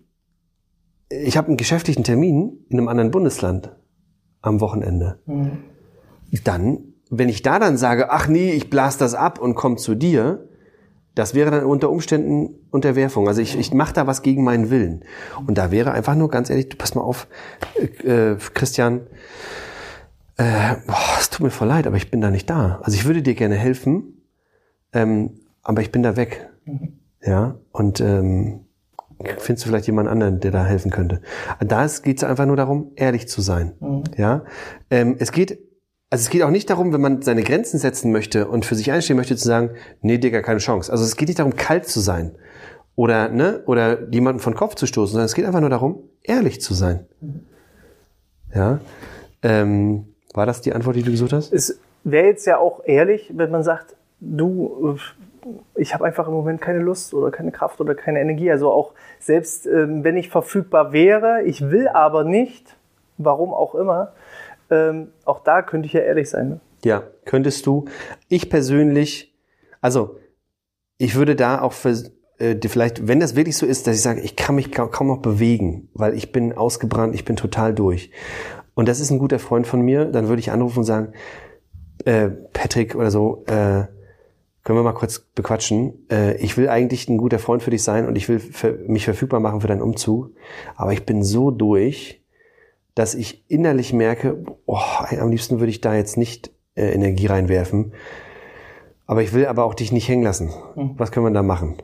ich 1.08 1.36
habe 1.36 1.48
einen 1.48 1.56
geschäftlichen 1.56 2.04
Termin 2.04 2.64
in 2.68 2.78
einem 2.78 2.88
anderen 2.88 3.10
Bundesland 3.10 3.70
am 4.42 4.60
Wochenende. 4.60 5.20
Mhm. 5.26 5.58
Dann, 6.42 6.94
wenn 7.10 7.28
ich 7.28 7.42
da 7.42 7.58
dann 7.58 7.76
sage, 7.76 8.10
ach 8.10 8.28
nee, 8.28 8.50
ich 8.50 8.68
blas 8.68 8.98
das 8.98 9.14
ab 9.14 9.38
und 9.38 9.54
komme 9.54 9.76
zu 9.76 9.94
dir, 9.94 10.48
das 11.14 11.34
wäre 11.34 11.50
dann 11.50 11.64
unter 11.64 11.90
Umständen 11.90 12.54
Unterwerfung. 12.70 13.28
Also 13.28 13.40
ich, 13.40 13.58
ich 13.58 13.72
mache 13.72 13.94
da 13.94 14.06
was 14.06 14.22
gegen 14.22 14.42
meinen 14.42 14.70
Willen. 14.70 15.04
Und 15.46 15.58
da 15.58 15.70
wäre 15.70 15.92
einfach 15.92 16.14
nur 16.14 16.28
ganz 16.28 16.50
ehrlich, 16.50 16.68
du 16.68 16.76
pass 16.76 16.94
mal 16.94 17.02
auf, 17.02 17.28
äh, 18.04 18.32
äh, 18.32 18.38
Christian, 18.54 19.06
äh, 20.36 20.76
boah, 20.86 20.96
es 21.18 21.30
tut 21.30 21.44
mir 21.44 21.50
voll 21.50 21.68
leid, 21.68 21.86
aber 21.86 21.96
ich 21.96 22.10
bin 22.10 22.20
da 22.20 22.30
nicht 22.30 22.50
da. 22.50 22.80
Also 22.82 22.96
ich 22.96 23.04
würde 23.04 23.22
dir 23.22 23.34
gerne 23.34 23.54
helfen, 23.54 24.22
ähm, 24.92 25.40
aber 25.62 25.82
ich 25.82 25.92
bin 25.92 26.02
da 26.02 26.16
weg. 26.16 26.50
Mhm. 26.64 26.98
Ja, 27.22 27.56
und 27.70 28.00
ähm, 28.00 28.66
findest 29.38 29.64
du 29.64 29.68
vielleicht 29.68 29.86
jemand 29.86 30.08
anderen, 30.08 30.40
der 30.40 30.50
da 30.50 30.64
helfen 30.64 30.90
könnte. 30.90 31.22
Da 31.60 31.86
geht 32.02 32.18
es 32.18 32.24
einfach 32.24 32.46
nur 32.46 32.56
darum, 32.56 32.92
ehrlich 32.96 33.28
zu 33.28 33.40
sein. 33.40 33.72
Mhm. 33.80 34.04
Ja, 34.16 34.44
ähm, 34.90 35.16
es 35.18 35.30
geht 35.30 35.58
also 36.14 36.22
es 36.22 36.30
geht 36.30 36.44
auch 36.44 36.50
nicht 36.50 36.70
darum, 36.70 36.92
wenn 36.92 37.00
man 37.00 37.22
seine 37.22 37.42
Grenzen 37.42 37.80
setzen 37.80 38.12
möchte 38.12 38.46
und 38.46 38.64
für 38.64 38.76
sich 38.76 38.92
einstehen 38.92 39.16
möchte, 39.16 39.34
zu 39.34 39.48
sagen, 39.48 39.70
nee, 40.00 40.16
Digga, 40.16 40.42
keine 40.42 40.60
Chance. 40.60 40.92
Also 40.92 41.02
es 41.02 41.16
geht 41.16 41.26
nicht 41.26 41.40
darum, 41.40 41.56
kalt 41.56 41.88
zu 41.88 41.98
sein 41.98 42.36
oder, 42.94 43.30
ne, 43.30 43.64
oder 43.66 44.08
jemanden 44.12 44.38
von 44.38 44.54
Kopf 44.54 44.76
zu 44.76 44.86
stoßen, 44.86 45.14
sondern 45.14 45.26
es 45.26 45.34
geht 45.34 45.44
einfach 45.44 45.58
nur 45.58 45.70
darum, 45.70 46.04
ehrlich 46.22 46.60
zu 46.60 46.72
sein. 46.72 47.08
Ja. 48.54 48.78
Ähm, 49.42 50.14
war 50.34 50.46
das 50.46 50.60
die 50.60 50.72
Antwort, 50.72 50.94
die 50.94 51.02
du 51.02 51.10
gesucht 51.10 51.32
hast? 51.32 51.52
Es 51.52 51.80
wäre 52.04 52.26
jetzt 52.26 52.46
ja 52.46 52.58
auch 52.58 52.84
ehrlich, 52.84 53.32
wenn 53.34 53.50
man 53.50 53.64
sagt, 53.64 53.96
du, 54.20 54.96
ich 55.74 55.94
habe 55.94 56.04
einfach 56.04 56.28
im 56.28 56.34
Moment 56.34 56.60
keine 56.60 56.78
Lust 56.78 57.12
oder 57.12 57.32
keine 57.32 57.50
Kraft 57.50 57.80
oder 57.80 57.96
keine 57.96 58.20
Energie. 58.20 58.52
Also 58.52 58.70
auch 58.70 58.92
selbst 59.18 59.66
ähm, 59.66 60.04
wenn 60.04 60.16
ich 60.16 60.30
verfügbar 60.30 60.92
wäre, 60.92 61.42
ich 61.42 61.72
will 61.72 61.88
aber 61.88 62.22
nicht, 62.22 62.76
warum 63.18 63.52
auch 63.52 63.74
immer, 63.74 64.12
ähm, 64.74 65.08
auch 65.24 65.42
da 65.42 65.62
könnte 65.62 65.86
ich 65.86 65.92
ja 65.92 66.00
ehrlich 66.00 66.30
sein. 66.30 66.48
Ne? 66.48 66.60
Ja, 66.84 67.02
könntest 67.24 67.66
du. 67.66 67.86
Ich 68.28 68.50
persönlich, 68.50 69.34
also 69.80 70.18
ich 70.98 71.14
würde 71.14 71.36
da 71.36 71.60
auch 71.60 71.72
für, 71.72 71.94
äh, 72.38 72.56
vielleicht, 72.66 73.08
wenn 73.08 73.20
das 73.20 73.36
wirklich 73.36 73.56
so 73.56 73.66
ist, 73.66 73.86
dass 73.86 73.96
ich 73.96 74.02
sage, 74.02 74.20
ich 74.20 74.36
kann 74.36 74.54
mich 74.54 74.70
kaum, 74.72 75.06
noch 75.08 75.18
bewegen, 75.18 75.88
weil 75.94 76.14
ich 76.14 76.32
bin 76.32 76.52
ausgebrannt, 76.52 77.14
ich 77.14 77.24
bin 77.24 77.36
total 77.36 77.74
durch. 77.74 78.10
Und 78.74 78.88
das 78.88 79.00
ist 79.00 79.10
ein 79.10 79.18
guter 79.18 79.38
Freund 79.38 79.66
von 79.66 79.80
mir, 79.80 80.06
dann 80.06 80.28
würde 80.28 80.40
ich 80.40 80.50
anrufen 80.50 80.80
und 80.80 80.84
sagen, 80.84 81.12
äh, 82.04 82.28
Patrick 82.28 82.94
oder 82.94 83.10
so, 83.10 83.44
äh, 83.46 83.84
können 84.64 84.78
wir 84.78 84.82
mal 84.82 84.94
kurz 84.94 85.20
bequatschen. 85.20 86.06
Äh, 86.10 86.36
ich 86.38 86.56
will 86.56 86.68
eigentlich 86.68 87.08
ein 87.08 87.18
guter 87.18 87.38
Freund 87.38 87.62
für 87.62 87.70
dich 87.70 87.82
sein 87.82 88.08
und 88.08 88.16
ich 88.16 88.28
will 88.28 88.40
mich 88.86 89.04
verfügbar 89.04 89.40
machen 89.40 89.60
für 89.60 89.68
deinen 89.68 89.82
Umzug, 89.82 90.30
aber 90.74 90.92
ich 90.92 91.04
bin 91.04 91.22
so 91.22 91.50
durch, 91.50 92.23
dass 92.94 93.14
ich 93.14 93.44
innerlich 93.48 93.92
merke, 93.92 94.44
oh, 94.66 94.78
am 95.20 95.30
liebsten 95.30 95.60
würde 95.60 95.70
ich 95.70 95.80
da 95.80 95.94
jetzt 95.94 96.16
nicht 96.16 96.50
äh, 96.74 96.92
Energie 96.92 97.26
reinwerfen. 97.26 97.92
Aber 99.06 99.22
ich 99.22 99.32
will 99.32 99.46
aber 99.46 99.64
auch 99.64 99.74
dich 99.74 99.92
nicht 99.92 100.08
hängen 100.08 100.22
lassen. 100.22 100.50
Mhm. 100.76 100.94
Was 100.96 101.12
können 101.12 101.26
wir 101.26 101.32
da 101.32 101.42
machen? 101.42 101.76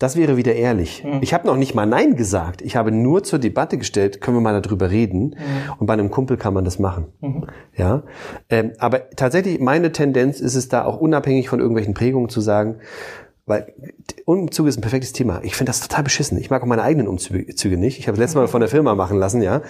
Das 0.00 0.16
wäre 0.16 0.38
wieder 0.38 0.54
ehrlich. 0.54 1.04
Mhm. 1.04 1.18
Ich 1.20 1.34
habe 1.34 1.46
noch 1.46 1.56
nicht 1.56 1.74
mal 1.74 1.84
Nein 1.84 2.16
gesagt. 2.16 2.62
Ich 2.62 2.74
habe 2.74 2.90
nur 2.90 3.22
zur 3.22 3.38
Debatte 3.38 3.76
gestellt, 3.76 4.20
können 4.22 4.36
wir 4.38 4.40
mal 4.40 4.60
darüber 4.60 4.90
reden. 4.90 5.36
Mhm. 5.36 5.72
Und 5.78 5.86
bei 5.86 5.92
einem 5.92 6.10
Kumpel 6.10 6.36
kann 6.38 6.54
man 6.54 6.64
das 6.64 6.78
machen. 6.78 7.08
Mhm. 7.20 7.46
Ja, 7.76 8.02
ähm, 8.48 8.72
aber 8.78 9.10
tatsächlich 9.10 9.60
meine 9.60 9.92
Tendenz 9.92 10.40
ist 10.40 10.54
es 10.54 10.68
da 10.68 10.84
auch 10.84 10.98
unabhängig 10.98 11.50
von 11.50 11.60
irgendwelchen 11.60 11.92
Prägungen 11.94 12.30
zu 12.30 12.40
sagen, 12.40 12.76
weil 13.44 13.74
Umzug 14.38 14.68
ist 14.68 14.78
ein 14.78 14.80
perfektes 14.80 15.12
Thema. 15.12 15.40
Ich 15.42 15.56
finde 15.56 15.70
das 15.70 15.80
total 15.80 16.04
beschissen. 16.04 16.38
Ich 16.38 16.50
mag 16.50 16.62
auch 16.62 16.66
meine 16.66 16.82
eigenen 16.82 17.08
Umzüge 17.08 17.76
nicht. 17.76 17.98
Ich 17.98 18.06
habe 18.06 18.16
das 18.16 18.26
letzte 18.26 18.38
Mal 18.38 18.46
von 18.46 18.60
der 18.60 18.68
Firma 18.68 18.94
machen 18.94 19.18
lassen, 19.18 19.42
ja. 19.42 19.62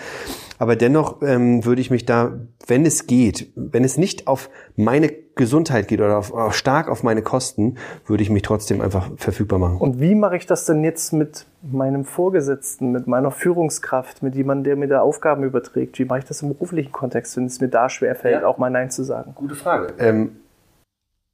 Aber 0.59 0.77
dennoch 0.77 1.23
ähm, 1.23 1.65
würde 1.65 1.81
ich 1.81 1.91
mich 1.91 2.05
da, 2.05 2.39
wenn 2.67 2.85
es 2.85 3.07
geht, 3.07 3.51
wenn 3.57 3.85
es 3.85 3.97
nicht 3.97 4.27
auf 4.27 4.51
meine 4.77 5.11
Gesundheit 5.35 5.89
geht 5.89 6.03
oder 6.03 6.19
auf, 6.19 6.35
auf 6.35 6.55
stark 6.55 6.89
auf 6.91 7.03
meine 7.03 7.23
Kosten, 7.23 7.79
würde 8.05 8.23
ich 8.23 8.29
mich 8.29 8.43
trotzdem 8.43 8.83
einfach 8.83 9.11
verfügbar 9.17 9.59
machen. 9.59 9.79
Und 9.79 9.99
wie 9.99 10.15
mache 10.15 10.37
ich 10.37 10.45
das 10.45 10.67
denn 10.67 10.85
jetzt 10.85 11.15
mit 11.15 11.47
meinem 11.63 12.05
Vorgesetzten, 12.05 12.93
mit 12.93 13.07
meiner 13.07 13.31
Führungskraft, 13.31 14.23
mit 14.23 14.35
jemandem, 14.35 14.65
der 14.65 14.77
mir 14.77 14.89
da 14.89 15.01
Aufgaben 15.01 15.43
überträgt? 15.45 15.99
Wie 15.99 16.05
mache 16.05 16.19
ich 16.19 16.25
das 16.27 16.43
im 16.43 16.49
beruflichen 16.51 16.93
Kontext, 16.93 17.35
wenn 17.39 17.47
es 17.47 17.61
mir 17.63 17.69
da 17.69 17.89
schwerfällt, 17.89 18.43
ja. 18.43 18.47
auch 18.47 18.59
mal 18.59 18.69
Nein 18.69 18.91
zu 18.91 19.03
sagen? 19.05 19.33
Gute 19.35 19.55
Frage. 19.55 19.95
Ähm, 19.99 20.37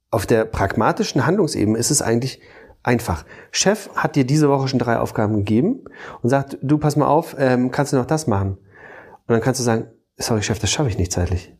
auf 0.09 0.25
der 0.25 0.45
pragmatischen 0.45 1.25
Handlungsebene 1.25 1.77
ist 1.77 1.91
es 1.91 2.01
eigentlich 2.01 2.39
einfach. 2.87 3.25
Chef 3.51 3.89
hat 3.95 4.15
dir 4.15 4.25
diese 4.25 4.49
Woche 4.49 4.67
schon 4.67 4.79
drei 4.79 4.97
Aufgaben 4.97 5.35
gegeben 5.35 5.83
und 6.21 6.29
sagt, 6.29 6.57
du 6.61 6.77
pass 6.77 6.95
mal 6.95 7.07
auf, 7.07 7.35
ähm, 7.37 7.69
kannst 7.69 7.93
du 7.93 7.97
noch 7.97 8.05
das 8.05 8.25
machen? 8.25 8.51
Und 8.51 9.33
dann 9.33 9.41
kannst 9.41 9.59
du 9.59 9.63
sagen, 9.63 9.87
sorry 10.17 10.41
Chef, 10.41 10.59
das 10.59 10.71
schaffe 10.71 10.89
ich 10.89 10.97
nicht 10.97 11.11
zeitlich. 11.11 11.53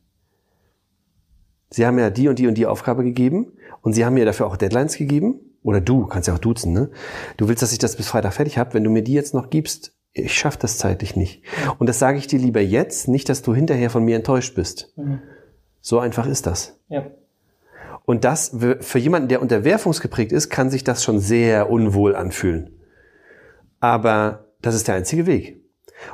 Sie 1.70 1.86
haben 1.86 2.00
ja 2.00 2.10
die 2.10 2.30
und 2.30 2.40
die 2.40 2.48
und 2.48 2.56
die 2.56 2.66
Aufgabe 2.66 3.04
gegeben 3.04 3.52
und 3.82 3.94
Sie 3.94 4.06
haben 4.06 4.14
mir 4.14 4.26
dafür 4.26 4.48
auch 4.48 4.56
Deadlines 4.56 4.98
gegeben. 4.98 5.42
Oder 5.64 5.82
du, 5.82 6.06
kannst 6.06 6.30
ja 6.30 6.34
auch 6.34 6.40
duzen, 6.40 6.72
ne? 6.72 6.92
Du 7.36 7.50
willst, 7.50 7.62
dass 7.62 7.74
ich 7.74 7.80
das 7.80 7.98
bis 7.98 8.08
Freitag 8.08 8.34
fertig 8.34 8.58
habe. 8.58 8.74
Wenn 8.74 8.86
du 8.86 8.90
mir 8.90 9.04
die 9.04 9.12
jetzt 9.12 9.34
noch 9.34 9.50
gibst, 9.50 9.94
ich 10.14 10.34
schaffe 10.34 10.60
das 10.62 10.78
zeitlich 10.78 11.18
nicht. 11.18 11.44
Und 11.78 11.90
das 11.90 12.00
sage 12.00 12.18
ich 12.18 12.28
dir 12.28 12.40
lieber 12.40 12.62
jetzt, 12.62 13.10
nicht, 13.10 13.28
dass 13.28 13.42
du 13.42 13.54
hinterher 13.54 13.90
von 13.90 14.06
mir 14.06 14.16
enttäuscht 14.16 14.56
bist. 14.56 14.94
Mhm. 14.96 15.20
So 15.82 16.00
einfach 16.00 16.26
ist 16.26 16.46
das. 16.48 16.80
Ja. 16.88 17.08
Und 18.08 18.24
das, 18.24 18.56
für 18.80 19.00
jemanden, 19.00 19.28
der 19.28 19.42
unterwerfungsgeprägt 19.42 20.32
ist, 20.32 20.50
kann 20.50 20.70
sich 20.70 20.86
das 20.86 21.04
schon 21.04 21.20
sehr 21.20 21.70
unwohl 21.70 22.16
anfühlen. 22.16 22.70
Aber 23.82 24.46
das 24.62 24.76
ist 24.76 24.88
der 24.88 24.96
einzige 24.96 25.26
Weg. 25.26 25.62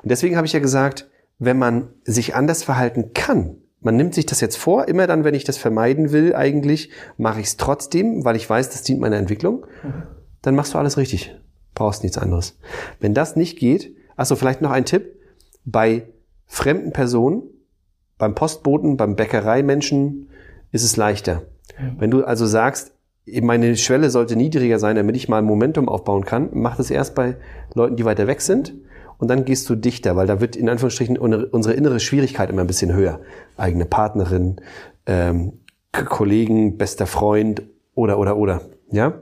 Und 0.02 0.10
deswegen 0.10 0.36
habe 0.36 0.48
ich 0.48 0.54
ja 0.54 0.60
gesagt, 0.60 1.08
wenn 1.38 1.60
man 1.60 1.90
sich 2.04 2.34
anders 2.34 2.64
verhalten 2.64 3.12
kann, 3.14 3.58
man 3.80 3.96
nimmt 3.96 4.16
sich 4.16 4.26
das 4.26 4.42
jetzt 4.42 4.58
vor, 4.58 4.88
immer 4.88 5.06
dann, 5.06 5.24
wenn 5.24 5.36
ich 5.36 5.44
das 5.44 5.60
vermeiden 5.60 6.12
will, 6.12 6.34
eigentlich, 6.34 6.90
mache 7.18 7.42
ich 7.42 7.46
es 7.46 7.58
trotzdem, 7.58 8.26
weil 8.26 8.38
ich 8.38 8.50
weiß, 8.50 8.72
das 8.72 8.82
dient 8.82 9.00
meiner 9.00 9.18
Entwicklung, 9.18 9.68
mhm. 9.84 10.04
dann 10.42 10.56
machst 10.56 10.74
du 10.74 10.80
alles 10.80 10.98
richtig. 10.98 11.36
Brauchst 11.76 12.02
nichts 12.02 12.18
anderes. 12.18 12.58
Wenn 13.02 13.14
das 13.14 13.36
nicht 13.36 13.60
geht, 13.60 13.96
also 14.16 14.36
vielleicht 14.36 14.62
noch 14.62 14.72
ein 14.72 14.86
Tipp, 14.86 15.20
bei 15.64 16.08
fremden 16.48 16.92
Personen, 16.92 17.44
beim 18.18 18.34
Postboten, 18.34 18.98
beim 18.98 19.16
Bäckereimenschen 19.16 20.30
ist 20.72 20.84
es 20.84 20.98
leichter. 20.98 21.44
Mhm. 21.80 21.96
Wenn 22.00 22.12
du 22.12 22.24
also 22.24 22.46
sagst, 22.46 22.94
meine 23.26 23.78
Schwelle 23.78 24.10
sollte 24.10 24.36
niedriger 24.36 24.80
sein, 24.80 24.96
damit 24.96 25.16
ich 25.16 25.30
mal 25.30 25.42
Momentum 25.42 25.88
aufbauen 25.88 26.26
kann, 26.26 26.50
mach 26.54 26.76
das 26.76 26.92
erst 26.92 27.16
bei 27.16 27.38
Leuten, 27.74 27.96
die 27.96 28.06
weiter 28.06 28.28
weg 28.28 28.42
sind 28.42 28.74
und 29.18 29.30
dann 29.30 29.46
gehst 29.46 29.70
du 29.70 29.76
dichter, 29.76 30.16
weil 30.16 30.28
da 30.28 30.42
wird 30.42 30.56
in 30.56 30.68
Anführungsstrichen 30.68 31.18
unsere 31.18 31.76
innere 31.76 32.00
Schwierigkeit 32.00 32.50
immer 32.50 32.62
ein 32.62 32.68
bisschen 32.68 32.94
höher. 32.94 33.22
Eigene 33.56 33.86
Partnerin, 33.86 34.58
ähm, 35.06 35.60
Kollegen, 35.92 36.78
bester 36.78 37.08
Freund 37.08 37.64
oder 37.96 38.20
oder 38.20 38.36
oder. 38.36 38.62
Ja. 38.92 39.22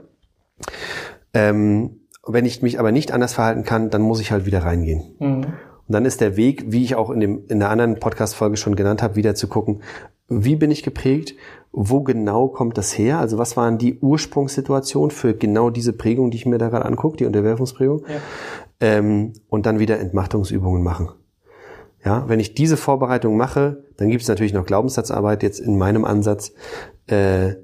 Ähm, 1.34 2.00
wenn 2.26 2.46
ich 2.46 2.62
mich 2.62 2.78
aber 2.78 2.92
nicht 2.92 3.12
anders 3.12 3.34
verhalten 3.34 3.64
kann, 3.64 3.90
dann 3.90 4.02
muss 4.02 4.20
ich 4.20 4.32
halt 4.32 4.46
wieder 4.46 4.64
reingehen. 4.64 5.14
Mhm. 5.18 5.46
Und 5.86 5.94
dann 5.94 6.04
ist 6.04 6.20
der 6.20 6.36
Weg, 6.36 6.64
wie 6.68 6.84
ich 6.84 6.94
auch 6.94 7.10
in, 7.10 7.20
dem, 7.20 7.44
in 7.48 7.58
der 7.58 7.70
anderen 7.70 7.98
Podcast-Folge 7.98 8.56
schon 8.56 8.76
genannt 8.76 9.02
habe, 9.02 9.16
wieder 9.16 9.34
zu 9.34 9.48
gucken, 9.48 9.82
wie 10.28 10.56
bin 10.56 10.70
ich 10.70 10.82
geprägt, 10.82 11.34
wo 11.72 12.02
genau 12.02 12.48
kommt 12.48 12.76
das 12.76 12.96
her? 12.96 13.18
Also 13.18 13.38
was 13.38 13.56
waren 13.56 13.78
die 13.78 13.98
Ursprungssituationen 13.98 15.10
für 15.10 15.34
genau 15.34 15.70
diese 15.70 15.92
Prägung, 15.92 16.30
die 16.30 16.36
ich 16.36 16.46
mir 16.46 16.58
da 16.58 16.68
gerade 16.68 16.84
angucke, 16.84 17.16
die 17.16 17.24
Unterwerfungsprägung? 17.24 18.04
Ja 18.06 18.20
ähm, 18.82 19.32
und 19.48 19.64
dann 19.64 19.78
wieder 19.78 19.98
Entmachtungsübungen 20.00 20.82
machen. 20.82 21.08
Ja, 22.04 22.28
wenn 22.28 22.40
ich 22.40 22.54
diese 22.54 22.76
Vorbereitung 22.76 23.36
mache, 23.36 23.84
dann 23.96 24.10
gibt 24.10 24.22
es 24.22 24.28
natürlich 24.28 24.52
noch 24.52 24.66
Glaubenssatzarbeit 24.66 25.44
jetzt 25.44 25.60
in 25.60 25.78
meinem 25.78 26.04
Ansatz. 26.04 26.52
Äh, 27.06 27.54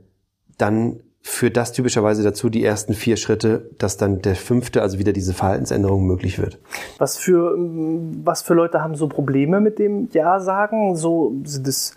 dann 0.57 1.01
führt 1.21 1.57
das 1.57 1.73
typischerweise 1.73 2.23
dazu, 2.23 2.49
die 2.49 2.65
ersten 2.65 2.95
vier 2.95 3.17
Schritte, 3.17 3.69
dass 3.79 3.97
dann 3.97 4.23
der 4.23 4.37
fünfte, 4.37 4.81
also 4.81 5.01
wieder 5.01 5.13
diese 5.13 5.35
Verhaltensänderung 5.35 6.07
möglich 6.07 6.39
wird. 6.39 6.61
Was 6.99 7.19
für, 7.19 7.57
was 8.23 8.43
für 8.43 8.55
Leute 8.55 8.81
haben 8.81 8.95
so 8.95 9.09
Probleme 9.09 9.61
mit 9.61 9.81
dem 9.81 10.09
Ja 10.13 10.39
sagen? 10.39 10.95
So 10.95 11.35
sind 11.43 11.67
es 11.67 11.97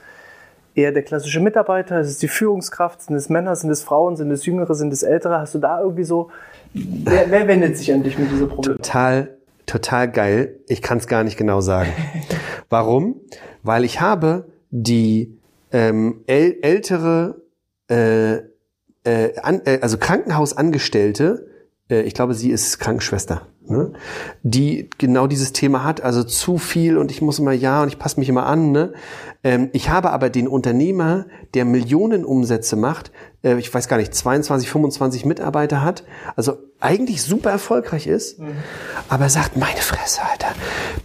eher 0.75 0.91
der 0.91 1.03
klassische 1.03 1.39
Mitarbeiter? 1.39 1.99
Ist 1.99 2.09
es 2.09 2.17
die 2.17 2.27
Führungskraft? 2.27 3.01
Sind 3.01 3.15
es 3.15 3.29
Männer? 3.29 3.55
Sind 3.55 3.69
es 3.69 3.83
Frauen? 3.83 4.15
Sind 4.15 4.31
es 4.31 4.45
Jüngere? 4.45 4.73
Sind 4.75 4.93
es 4.93 5.03
Ältere? 5.03 5.39
Hast 5.39 5.55
du 5.55 5.59
da 5.59 5.81
irgendwie 5.81 6.03
so 6.03 6.29
Wer, 6.73 7.29
wer 7.29 7.47
wendet 7.47 7.77
sich 7.77 7.93
an 7.93 8.03
dich 8.03 8.17
mit 8.17 8.31
dieser 8.31 8.47
Problematik? 8.47 8.83
Total, 8.85 9.37
total 9.65 10.11
geil. 10.11 10.59
Ich 10.67 10.81
kann 10.81 10.97
es 10.97 11.07
gar 11.07 11.23
nicht 11.23 11.37
genau 11.37 11.61
sagen. 11.61 11.91
Warum? 12.69 13.19
Weil 13.63 13.83
ich 13.83 13.99
habe 13.99 14.45
die 14.69 15.37
ähm, 15.71 16.23
äl 16.27 16.57
ältere, 16.61 17.41
äh, 17.89 18.35
äh, 19.03 19.37
an, 19.41 19.61
äh, 19.65 19.79
also 19.81 19.97
Krankenhausangestellte, 19.97 21.47
äh, 21.89 22.01
ich 22.01 22.13
glaube, 22.13 22.33
sie 22.33 22.51
ist 22.51 22.79
Krankenschwester, 22.79 23.47
ne? 23.67 23.93
die 24.43 24.89
genau 24.97 25.27
dieses 25.27 25.53
Thema 25.53 25.83
hat, 25.83 26.01
also 26.01 26.23
zu 26.23 26.57
viel 26.57 26.97
und 26.97 27.11
ich 27.11 27.21
muss 27.21 27.39
immer 27.39 27.51
ja 27.51 27.81
und 27.81 27.87
ich 27.87 27.99
passe 27.99 28.19
mich 28.19 28.29
immer 28.29 28.45
an. 28.45 28.71
Ne? 28.71 28.93
Ähm, 29.43 29.69
ich 29.73 29.89
habe 29.89 30.11
aber 30.11 30.29
den 30.29 30.47
Unternehmer, 30.47 31.25
der 31.53 31.65
Millionen 31.65 32.25
Umsätze 32.25 32.75
macht, 32.75 33.11
äh, 33.43 33.57
ich 33.57 33.73
weiß 33.73 33.87
gar 33.87 33.97
nicht, 33.97 34.13
22, 34.13 34.69
25 34.69 35.25
Mitarbeiter 35.25 35.81
hat, 35.81 36.03
also 36.35 36.57
eigentlich 36.79 37.21
super 37.21 37.51
erfolgreich 37.51 38.07
ist, 38.07 38.39
mhm. 38.39 38.53
aber 39.09 39.29
sagt, 39.29 39.57
meine 39.57 39.81
Fresse, 39.81 40.21
Alter, 40.29 40.53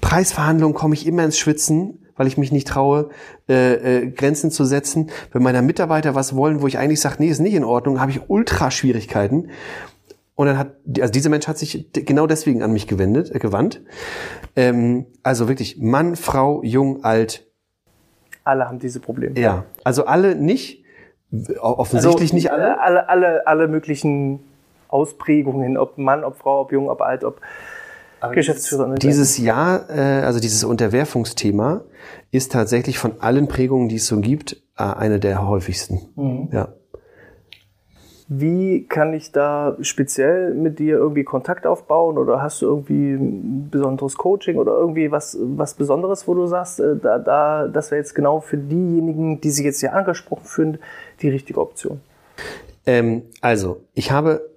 Preisverhandlungen 0.00 0.74
komme 0.74 0.94
ich 0.94 1.06
immer 1.06 1.24
ins 1.24 1.38
Schwitzen, 1.38 2.00
weil 2.16 2.26
ich 2.26 2.38
mich 2.38 2.50
nicht 2.50 2.66
traue, 2.66 3.10
äh, 3.48 3.74
äh, 3.74 4.10
Grenzen 4.10 4.50
zu 4.50 4.64
setzen. 4.64 5.10
Wenn 5.32 5.42
meine 5.42 5.62
Mitarbeiter 5.62 6.14
was 6.14 6.34
wollen, 6.34 6.62
wo 6.62 6.66
ich 6.66 6.78
eigentlich 6.78 7.00
sage, 7.00 7.16
nee, 7.18 7.28
ist 7.28 7.40
nicht 7.40 7.54
in 7.54 7.64
Ordnung, 7.64 8.00
habe 8.00 8.10
ich 8.10 8.28
Ultra-Schwierigkeiten. 8.28 9.50
Und 10.36 10.46
dann 10.46 10.58
hat, 10.58 10.76
also 11.00 11.10
dieser 11.10 11.30
Mensch 11.30 11.48
hat 11.48 11.56
sich 11.56 11.90
genau 11.92 12.26
deswegen 12.26 12.62
an 12.62 12.72
mich 12.72 12.86
gewendet, 12.86 13.34
äh, 13.34 13.38
gewandt. 13.38 13.82
Ähm, 14.54 15.06
also 15.22 15.48
wirklich 15.48 15.78
Mann, 15.78 16.14
Frau, 16.14 16.62
jung, 16.62 17.04
alt. 17.04 17.46
Alle 18.44 18.68
haben 18.68 18.78
diese 18.78 19.00
Probleme. 19.00 19.40
Ja, 19.40 19.64
also 19.82 20.04
alle 20.04 20.36
nicht, 20.36 20.84
offensichtlich 21.58 22.34
also, 22.34 22.34
nicht 22.34 22.52
alle. 22.52 22.80
Alle, 22.80 23.08
alle, 23.08 23.46
alle 23.46 23.66
möglichen 23.66 24.40
Ausprägungen, 24.88 25.78
ob 25.78 25.96
Mann, 25.96 26.22
ob 26.22 26.36
Frau, 26.36 26.60
ob 26.60 26.70
jung, 26.70 26.90
ob 26.90 27.00
alt, 27.00 27.24
ob 27.24 27.40
Aber 28.20 28.34
Geschäftsführer. 28.34 28.94
Dieses 28.96 29.38
Jahr, 29.38 29.88
äh, 29.88 30.22
also 30.22 30.38
dieses 30.38 30.64
Unterwerfungsthema, 30.64 31.80
ist 32.30 32.52
tatsächlich 32.52 32.98
von 32.98 33.20
allen 33.20 33.48
Prägungen, 33.48 33.88
die 33.88 33.96
es 33.96 34.06
so 34.06 34.20
gibt, 34.20 34.62
äh, 34.76 34.82
eine 34.82 35.18
der 35.18 35.48
häufigsten. 35.48 36.10
Mhm. 36.14 36.48
Ja. 36.52 36.68
Wie 38.28 38.86
kann 38.88 39.14
ich 39.14 39.30
da 39.30 39.76
speziell 39.80 40.52
mit 40.52 40.80
dir 40.80 40.96
irgendwie 40.96 41.22
Kontakt 41.22 41.64
aufbauen 41.64 42.18
oder 42.18 42.42
hast 42.42 42.60
du 42.60 42.66
irgendwie 42.66 43.12
ein 43.12 43.68
besonderes 43.70 44.16
Coaching 44.16 44.56
oder 44.56 44.72
irgendwie 44.72 45.12
was, 45.12 45.38
was 45.40 45.74
Besonderes, 45.74 46.26
wo 46.26 46.34
du 46.34 46.46
sagst, 46.46 46.80
äh, 46.80 46.96
da, 46.96 47.18
da, 47.18 47.68
das 47.68 47.92
wäre 47.92 48.00
jetzt 48.00 48.14
genau 48.14 48.40
für 48.40 48.56
diejenigen, 48.56 49.40
die 49.40 49.50
sich 49.50 49.64
jetzt 49.64 49.78
hier 49.78 49.94
angesprochen 49.94 50.44
fühlen, 50.44 50.78
die 51.22 51.28
richtige 51.28 51.60
Option? 51.60 52.00
Ähm, 52.84 53.22
also, 53.40 53.82
ich 53.94 54.10
habe 54.10 54.50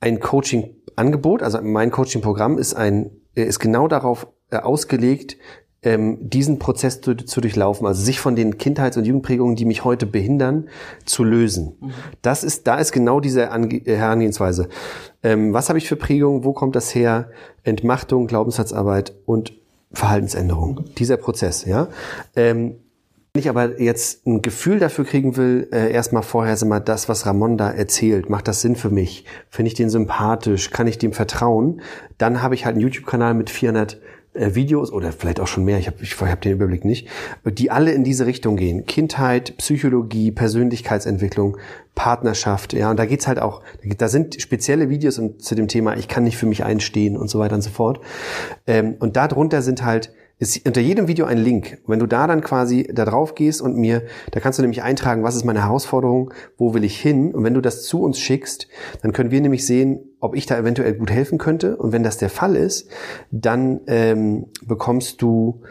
ein 0.00 0.20
Coaching-Angebot, 0.20 1.42
also 1.42 1.60
mein 1.60 1.90
Coaching-Programm 1.90 2.56
ist 2.56 2.74
ein, 2.74 3.10
ist 3.34 3.58
genau 3.58 3.86
darauf 3.86 4.28
äh, 4.50 4.56
ausgelegt, 4.56 5.36
ähm, 5.84 6.18
diesen 6.20 6.58
Prozess 6.58 7.00
zu, 7.00 7.14
zu, 7.14 7.40
durchlaufen, 7.40 7.86
also 7.86 8.02
sich 8.02 8.18
von 8.18 8.34
den 8.34 8.58
Kindheits- 8.58 8.96
und 8.96 9.04
Jugendprägungen, 9.04 9.54
die 9.54 9.66
mich 9.66 9.84
heute 9.84 10.06
behindern, 10.06 10.68
zu 11.04 11.24
lösen. 11.24 11.76
Mhm. 11.80 11.92
Das 12.22 12.42
ist, 12.42 12.66
da 12.66 12.76
ist 12.76 12.92
genau 12.92 13.20
diese 13.20 13.50
Ange 13.50 13.76
äh, 13.86 13.96
Herangehensweise. 13.96 14.68
Ähm, 15.22 15.52
was 15.52 15.68
habe 15.68 15.78
ich 15.78 15.86
für 15.86 15.96
Prägungen? 15.96 16.44
Wo 16.44 16.52
kommt 16.52 16.74
das 16.74 16.94
her? 16.94 17.30
Entmachtung, 17.62 18.26
Glaubenssatzarbeit 18.26 19.14
und 19.26 19.52
Verhaltensänderung. 19.92 20.76
Mhm. 20.76 20.94
Dieser 20.96 21.18
Prozess, 21.18 21.66
ja. 21.66 21.88
Ähm, 22.34 22.76
wenn 23.36 23.40
ich 23.40 23.48
aber 23.48 23.80
jetzt 23.80 24.24
ein 24.28 24.42
Gefühl 24.42 24.78
dafür 24.78 25.04
kriegen 25.04 25.36
will, 25.36 25.68
äh, 25.72 25.90
erstmal 25.92 26.22
vorher 26.22 26.56
sag 26.56 26.68
mal, 26.68 26.78
das, 26.78 27.08
was 27.08 27.26
Ramon 27.26 27.58
da 27.58 27.68
erzählt, 27.68 28.30
macht 28.30 28.46
das 28.46 28.60
Sinn 28.60 28.76
für 28.76 28.90
mich? 28.90 29.24
Finde 29.50 29.68
ich 29.68 29.74
den 29.74 29.90
sympathisch? 29.90 30.70
Kann 30.70 30.86
ich 30.86 30.98
dem 30.98 31.12
vertrauen? 31.12 31.82
Dann 32.16 32.42
habe 32.42 32.54
ich 32.54 32.64
halt 32.64 32.76
einen 32.76 32.82
YouTube-Kanal 32.82 33.34
mit 33.34 33.50
400 33.50 33.94
äh, 33.94 33.96
Videos 34.34 34.92
oder 34.92 35.12
vielleicht 35.12 35.38
auch 35.38 35.46
schon 35.46 35.64
mehr, 35.64 35.78
ich 35.78 35.86
habe 35.86 35.96
ich 36.02 36.20
hab 36.20 36.40
den 36.40 36.52
Überblick 36.52 36.84
nicht, 36.84 37.08
die 37.44 37.70
alle 37.70 37.92
in 37.92 38.02
diese 38.02 38.26
Richtung 38.26 38.56
gehen. 38.56 38.84
Kindheit, 38.84 39.56
Psychologie, 39.58 40.32
Persönlichkeitsentwicklung, 40.32 41.56
Partnerschaft, 41.94 42.72
ja, 42.72 42.90
und 42.90 42.98
da 42.98 43.06
geht's 43.06 43.28
halt 43.28 43.38
auch, 43.38 43.62
da 43.98 44.08
sind 44.08 44.40
spezielle 44.40 44.90
Videos 44.90 45.20
zu 45.38 45.54
dem 45.54 45.68
Thema, 45.68 45.96
ich 45.96 46.08
kann 46.08 46.24
nicht 46.24 46.36
für 46.36 46.46
mich 46.46 46.64
einstehen 46.64 47.16
und 47.16 47.28
so 47.28 47.38
weiter 47.38 47.54
und 47.54 47.62
so 47.62 47.70
fort. 47.70 48.00
Ähm, 48.66 48.96
und 48.98 49.16
darunter 49.16 49.62
sind 49.62 49.84
halt 49.84 50.12
ist 50.38 50.66
unter 50.66 50.80
jedem 50.80 51.06
Video 51.08 51.26
ein 51.26 51.38
Link. 51.38 51.78
Wenn 51.86 52.00
du 52.00 52.06
da 52.06 52.26
dann 52.26 52.40
quasi 52.40 52.88
da 52.92 53.04
drauf 53.04 53.34
gehst 53.34 53.62
und 53.62 53.76
mir, 53.76 54.02
da 54.32 54.40
kannst 54.40 54.58
du 54.58 54.62
nämlich 54.62 54.82
eintragen, 54.82 55.22
was 55.22 55.36
ist 55.36 55.44
meine 55.44 55.62
Herausforderung, 55.62 56.32
wo 56.56 56.74
will 56.74 56.84
ich 56.84 57.00
hin? 57.00 57.34
Und 57.34 57.44
wenn 57.44 57.54
du 57.54 57.60
das 57.60 57.84
zu 57.84 58.02
uns 58.02 58.18
schickst, 58.18 58.66
dann 59.02 59.12
können 59.12 59.30
wir 59.30 59.40
nämlich 59.40 59.64
sehen, 59.66 60.00
ob 60.20 60.34
ich 60.34 60.46
da 60.46 60.58
eventuell 60.58 60.94
gut 60.94 61.10
helfen 61.10 61.38
könnte. 61.38 61.76
Und 61.76 61.92
wenn 61.92 62.02
das 62.02 62.18
der 62.18 62.30
Fall 62.30 62.56
ist, 62.56 62.88
dann 63.30 63.80
ähm, 63.86 64.46
bekommst 64.66 65.22
du 65.22 65.62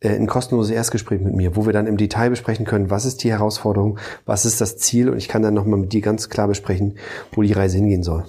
äh, 0.00 0.10
ein 0.10 0.26
kostenloses 0.26 0.70
Erstgespräch 0.70 1.20
mit 1.20 1.34
mir, 1.34 1.56
wo 1.56 1.64
wir 1.66 1.72
dann 1.72 1.86
im 1.86 1.96
Detail 1.96 2.30
besprechen 2.30 2.66
können, 2.66 2.90
was 2.90 3.06
ist 3.06 3.24
die 3.24 3.30
Herausforderung, 3.30 3.98
was 4.26 4.44
ist 4.44 4.60
das 4.60 4.76
Ziel 4.76 5.08
und 5.08 5.18
ich 5.18 5.28
kann 5.28 5.42
dann 5.42 5.54
nochmal 5.54 5.78
mit 5.78 5.92
dir 5.92 6.00
ganz 6.00 6.28
klar 6.28 6.48
besprechen, 6.48 6.98
wo 7.32 7.42
die 7.42 7.52
Reise 7.52 7.78
hingehen 7.78 8.02
soll. 8.02 8.24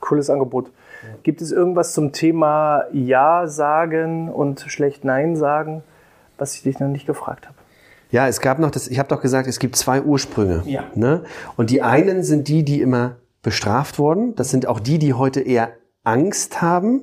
Cooles 0.00 0.30
Angebot. 0.30 0.70
Gibt 1.22 1.40
es 1.42 1.52
irgendwas 1.52 1.92
zum 1.92 2.12
Thema 2.12 2.84
Ja 2.92 3.46
sagen 3.46 4.28
und 4.28 4.60
schlecht 4.68 5.04
Nein 5.04 5.36
sagen, 5.36 5.82
was 6.38 6.54
ich 6.54 6.62
dich 6.62 6.80
noch 6.80 6.88
nicht 6.88 7.06
gefragt 7.06 7.46
habe? 7.46 7.56
Ja, 8.10 8.26
es 8.26 8.40
gab 8.40 8.58
noch 8.58 8.70
das, 8.70 8.88
ich 8.88 8.98
habe 8.98 9.08
doch 9.08 9.20
gesagt, 9.20 9.46
es 9.46 9.58
gibt 9.58 9.76
zwei 9.76 10.02
Ursprünge. 10.02 10.62
Ja. 10.66 10.84
Ne? 10.94 11.22
Und 11.56 11.70
die 11.70 11.82
einen 11.82 12.24
sind 12.24 12.48
die, 12.48 12.64
die 12.64 12.80
immer 12.80 13.16
bestraft 13.42 13.98
wurden. 13.98 14.34
Das 14.34 14.50
sind 14.50 14.66
auch 14.66 14.80
die, 14.80 14.98
die 14.98 15.14
heute 15.14 15.40
eher 15.40 15.72
Angst 16.02 16.62
haben. 16.62 17.02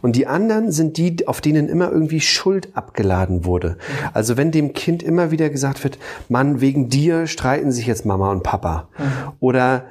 Und 0.00 0.16
die 0.16 0.26
anderen 0.26 0.70
sind 0.72 0.96
die, 0.96 1.26
auf 1.26 1.40
denen 1.40 1.68
immer 1.68 1.90
irgendwie 1.90 2.20
Schuld 2.20 2.76
abgeladen 2.76 3.44
wurde. 3.44 3.76
Also 4.14 4.36
wenn 4.36 4.52
dem 4.52 4.72
Kind 4.72 5.02
immer 5.02 5.30
wieder 5.30 5.50
gesagt 5.50 5.82
wird, 5.84 5.98
Mann, 6.28 6.60
wegen 6.60 6.88
dir 6.88 7.26
streiten 7.26 7.72
sich 7.72 7.86
jetzt 7.86 8.06
Mama 8.06 8.30
und 8.30 8.42
Papa. 8.42 8.88
Mhm. 8.96 9.32
Oder 9.40 9.84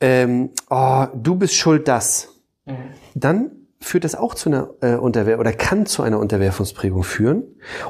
ähm, 0.00 0.50
oh, 0.70 1.06
du 1.14 1.36
bist 1.36 1.54
schuld 1.54 1.88
das. 1.88 2.37
Mhm. 2.68 2.72
Dann 3.14 3.50
führt 3.80 4.04
das 4.04 4.14
auch 4.14 4.34
zu 4.34 4.48
einer 4.48 4.70
äh, 4.80 4.94
Unterwehr 4.94 5.38
oder 5.38 5.52
kann 5.52 5.86
zu 5.86 6.02
einer 6.02 6.18
Unterwerfungsprägung 6.18 7.04
führen. 7.04 7.44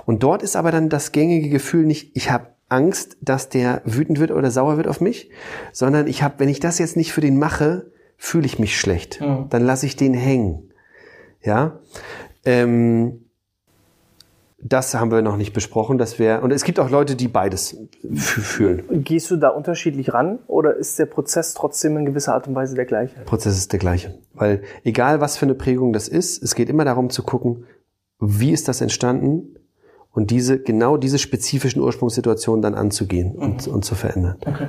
Und 0.04 0.22
dort 0.22 0.42
ist 0.42 0.56
aber 0.56 0.70
dann 0.70 0.88
das 0.88 1.12
gängige 1.12 1.48
Gefühl 1.48 1.86
nicht, 1.86 2.10
ich 2.14 2.30
habe 2.30 2.48
Angst, 2.68 3.16
dass 3.22 3.48
der 3.48 3.80
wütend 3.84 4.20
wird 4.20 4.30
oder 4.30 4.50
sauer 4.50 4.76
wird 4.76 4.88
auf 4.88 5.00
mich, 5.00 5.30
sondern 5.72 6.06
ich 6.06 6.22
habe, 6.22 6.34
wenn 6.38 6.50
ich 6.50 6.60
das 6.60 6.78
jetzt 6.78 6.96
nicht 6.96 7.12
für 7.12 7.22
den 7.22 7.38
mache, 7.38 7.90
fühle 8.18 8.46
ich 8.46 8.58
mich 8.58 8.78
schlecht. 8.78 9.20
Mhm. 9.20 9.46
Dann 9.48 9.64
lasse 9.64 9.86
ich 9.86 9.96
den 9.96 10.12
hängen. 10.14 10.70
Ja. 11.42 11.80
Ähm, 12.44 13.27
das 14.60 14.94
haben 14.94 15.10
wir 15.12 15.22
noch 15.22 15.36
nicht 15.36 15.52
besprochen. 15.52 15.98
Das 15.98 16.18
wäre 16.18 16.40
und 16.40 16.52
es 16.52 16.64
gibt 16.64 16.80
auch 16.80 16.90
Leute, 16.90 17.14
die 17.14 17.28
beides 17.28 17.76
fühlen. 18.14 18.84
Gehst 19.04 19.30
du 19.30 19.36
da 19.36 19.50
unterschiedlich 19.50 20.12
ran 20.12 20.40
oder 20.46 20.74
ist 20.74 20.98
der 20.98 21.06
Prozess 21.06 21.54
trotzdem 21.54 21.96
in 21.96 22.06
gewisser 22.06 22.34
Art 22.34 22.48
und 22.48 22.54
Weise 22.54 22.74
der 22.74 22.84
gleiche? 22.84 23.14
Der 23.14 23.22
Prozess 23.22 23.56
ist 23.56 23.72
der 23.72 23.78
gleiche, 23.78 24.18
weil 24.34 24.62
egal 24.84 25.20
was 25.20 25.36
für 25.36 25.46
eine 25.46 25.54
Prägung 25.54 25.92
das 25.92 26.08
ist, 26.08 26.42
es 26.42 26.54
geht 26.54 26.68
immer 26.68 26.84
darum 26.84 27.10
zu 27.10 27.22
gucken, 27.22 27.64
wie 28.20 28.52
ist 28.52 28.66
das 28.66 28.80
entstanden 28.80 29.56
und 30.10 30.30
diese 30.30 30.60
genau 30.60 30.96
diese 30.96 31.18
spezifischen 31.18 31.80
Ursprungssituationen 31.80 32.60
dann 32.60 32.74
anzugehen 32.74 33.34
mhm. 33.36 33.42
und, 33.42 33.68
und 33.68 33.84
zu 33.84 33.94
verändern. 33.94 34.38
Okay. 34.44 34.68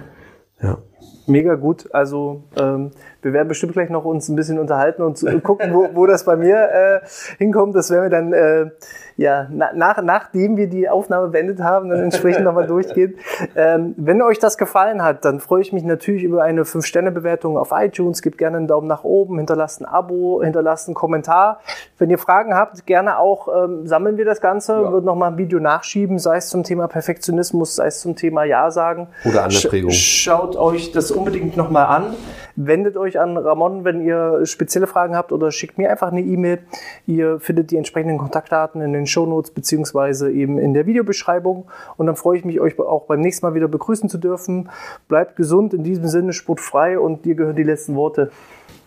Ja. 0.61 0.77
Mega 1.27 1.55
gut. 1.55 1.93
Also 1.93 2.43
ähm, 2.57 2.91
wir 3.21 3.33
werden 3.33 3.47
bestimmt 3.47 3.73
gleich 3.73 3.89
noch 3.89 4.05
uns 4.05 4.29
ein 4.29 4.35
bisschen 4.35 4.59
unterhalten 4.59 5.01
und 5.03 5.23
gucken, 5.43 5.73
wo, 5.73 5.89
wo 5.93 6.05
das 6.05 6.25
bei 6.25 6.35
mir 6.35 6.57
äh, 6.57 6.99
hinkommt. 7.37 7.75
Das 7.75 7.91
werden 7.91 8.03
wir 8.03 8.09
dann 8.09 8.33
äh, 8.33 8.71
ja, 9.19 9.47
na, 9.51 9.71
nach, 9.73 10.01
nachdem 10.01 10.55
wir 10.55 10.67
die 10.67 10.87
Aufnahme 10.87 11.27
beendet 11.27 11.59
haben, 11.59 11.89
dann 11.89 11.99
entsprechend 11.99 12.45
nochmal 12.45 12.67
durchgehen. 12.67 13.15
Ähm, 13.53 13.93
wenn 13.97 14.21
euch 14.21 14.39
das 14.39 14.57
gefallen 14.57 15.03
hat, 15.03 15.25
dann 15.25 15.41
freue 15.41 15.61
ich 15.61 15.73
mich 15.73 15.83
natürlich 15.83 16.23
über 16.23 16.43
eine 16.43 16.63
5-Sterne-Bewertung 16.63 17.57
auf 17.57 17.71
iTunes. 17.73 18.21
Gebt 18.21 18.37
gerne 18.37 18.55
einen 18.55 18.67
Daumen 18.67 18.87
nach 18.87 19.03
oben, 19.03 19.37
hinterlasst 19.37 19.81
ein 19.81 19.85
Abo, 19.85 20.41
hinterlasst 20.41 20.87
einen 20.87 20.95
Kommentar. 20.95 21.59
Wenn 21.97 22.09
ihr 22.09 22.17
Fragen 22.17 22.55
habt, 22.55 22.85
gerne 22.85 23.19
auch 23.19 23.49
ähm, 23.53 23.85
sammeln 23.85 24.17
wir 24.17 24.23
das 24.23 24.39
Ganze, 24.39 24.71
ja. 24.71 24.91
wird 24.93 25.03
nochmal 25.03 25.31
ein 25.31 25.37
Video 25.37 25.59
nachschieben, 25.59 26.17
sei 26.17 26.37
es 26.37 26.47
zum 26.47 26.63
Thema 26.63 26.87
Perfektionismus, 26.87 27.75
sei 27.75 27.87
es 27.87 27.99
zum 27.99 28.15
Thema 28.15 28.45
Ja 28.45 28.71
sagen. 28.71 29.09
Oder 29.25 29.43
andere 29.43 29.67
Prägung. 29.67 29.91
Schaut 29.91 30.55
euch 30.55 30.88
das 30.91 31.11
unbedingt 31.11 31.57
nochmal 31.57 31.85
an. 31.85 32.15
Wendet 32.55 32.97
euch 32.97 33.19
an 33.19 33.37
Ramon, 33.37 33.85
wenn 33.85 34.01
ihr 34.01 34.45
spezielle 34.45 34.87
Fragen 34.87 35.15
habt 35.15 35.31
oder 35.31 35.51
schickt 35.51 35.77
mir 35.77 35.89
einfach 35.89 36.11
eine 36.11 36.21
E-Mail. 36.21 36.59
Ihr 37.05 37.39
findet 37.39 37.71
die 37.71 37.77
entsprechenden 37.77 38.17
Kontaktdaten 38.17 38.81
in 38.81 38.93
den 38.93 39.07
Shownotes 39.07 39.51
beziehungsweise 39.51 40.31
eben 40.31 40.59
in 40.59 40.73
der 40.73 40.85
Videobeschreibung. 40.85 41.69
Und 41.97 42.07
dann 42.07 42.15
freue 42.15 42.37
ich 42.37 42.45
mich, 42.45 42.59
euch 42.59 42.77
auch 42.79 43.05
beim 43.05 43.21
nächsten 43.21 43.45
Mal 43.45 43.53
wieder 43.53 43.67
begrüßen 43.67 44.09
zu 44.09 44.17
dürfen. 44.17 44.69
Bleibt 45.07 45.35
gesund, 45.35 45.73
in 45.73 45.83
diesem 45.83 46.07
Sinne 46.07 46.33
sportfrei 46.33 46.99
und 46.99 47.25
dir 47.25 47.35
gehören 47.35 47.55
die 47.55 47.63
letzten 47.63 47.95
Worte. 47.95 48.31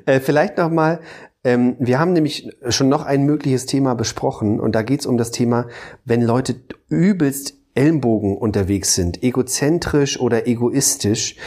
Äh, 0.08 0.20
vielleicht 0.20 0.58
nochmal, 0.58 1.00
ähm, 1.44 1.76
wir 1.78 2.00
haben 2.00 2.14
nämlich 2.14 2.50
schon 2.70 2.90
noch 2.90 3.06
ein 3.06 3.24
mögliches 3.24 3.68
Thema 3.68 3.94
besprochen 3.94 4.60
und 4.60 4.74
da 4.74 4.82
geht 4.82 5.02
es 5.02 5.06
um 5.06 5.18
das 5.18 5.30
Thema, 5.30 5.68
wenn 6.04 6.24
Leute 6.24 6.56
übelst 6.90 7.54
Ellenbogen 7.76 8.38
unterwegs 8.38 8.96
sind, 8.96 9.22
egozentrisch 9.24 10.20
oder 10.20 10.48
egoistisch, 10.48 11.38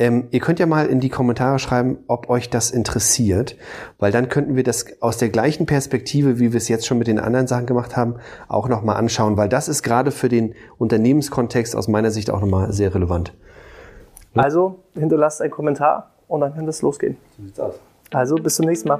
ähm, 0.00 0.28
ihr 0.30 0.40
könnt 0.40 0.60
ja 0.60 0.66
mal 0.66 0.86
in 0.86 1.00
die 1.00 1.08
Kommentare 1.08 1.58
schreiben, 1.58 1.98
ob 2.06 2.30
euch 2.30 2.50
das 2.50 2.70
interessiert, 2.70 3.56
weil 3.98 4.12
dann 4.12 4.28
könnten 4.28 4.54
wir 4.54 4.62
das 4.62 4.86
aus 5.02 5.18
der 5.18 5.28
gleichen 5.28 5.66
Perspektive, 5.66 6.38
wie 6.38 6.52
wir 6.52 6.58
es 6.58 6.68
jetzt 6.68 6.86
schon 6.86 6.98
mit 6.98 7.08
den 7.08 7.18
anderen 7.18 7.48
Sachen 7.48 7.66
gemacht 7.66 7.96
haben, 7.96 8.16
auch 8.46 8.68
nochmal 8.68 8.96
anschauen, 8.96 9.36
weil 9.36 9.48
das 9.48 9.68
ist 9.68 9.82
gerade 9.82 10.12
für 10.12 10.28
den 10.28 10.54
Unternehmenskontext 10.78 11.74
aus 11.74 11.88
meiner 11.88 12.12
Sicht 12.12 12.30
auch 12.30 12.40
nochmal 12.40 12.72
sehr 12.72 12.94
relevant. 12.94 13.34
Also 14.34 14.78
hinterlasst 14.94 15.42
einen 15.42 15.50
Kommentar 15.50 16.12
und 16.28 16.42
dann 16.42 16.54
kann 16.54 16.66
das 16.66 16.80
losgehen. 16.80 17.16
So 17.36 17.42
sieht's 17.42 17.58
aus. 17.58 17.74
Also 18.12 18.36
bis 18.36 18.54
zum 18.54 18.66
nächsten 18.66 18.88
Mal. 18.88 18.98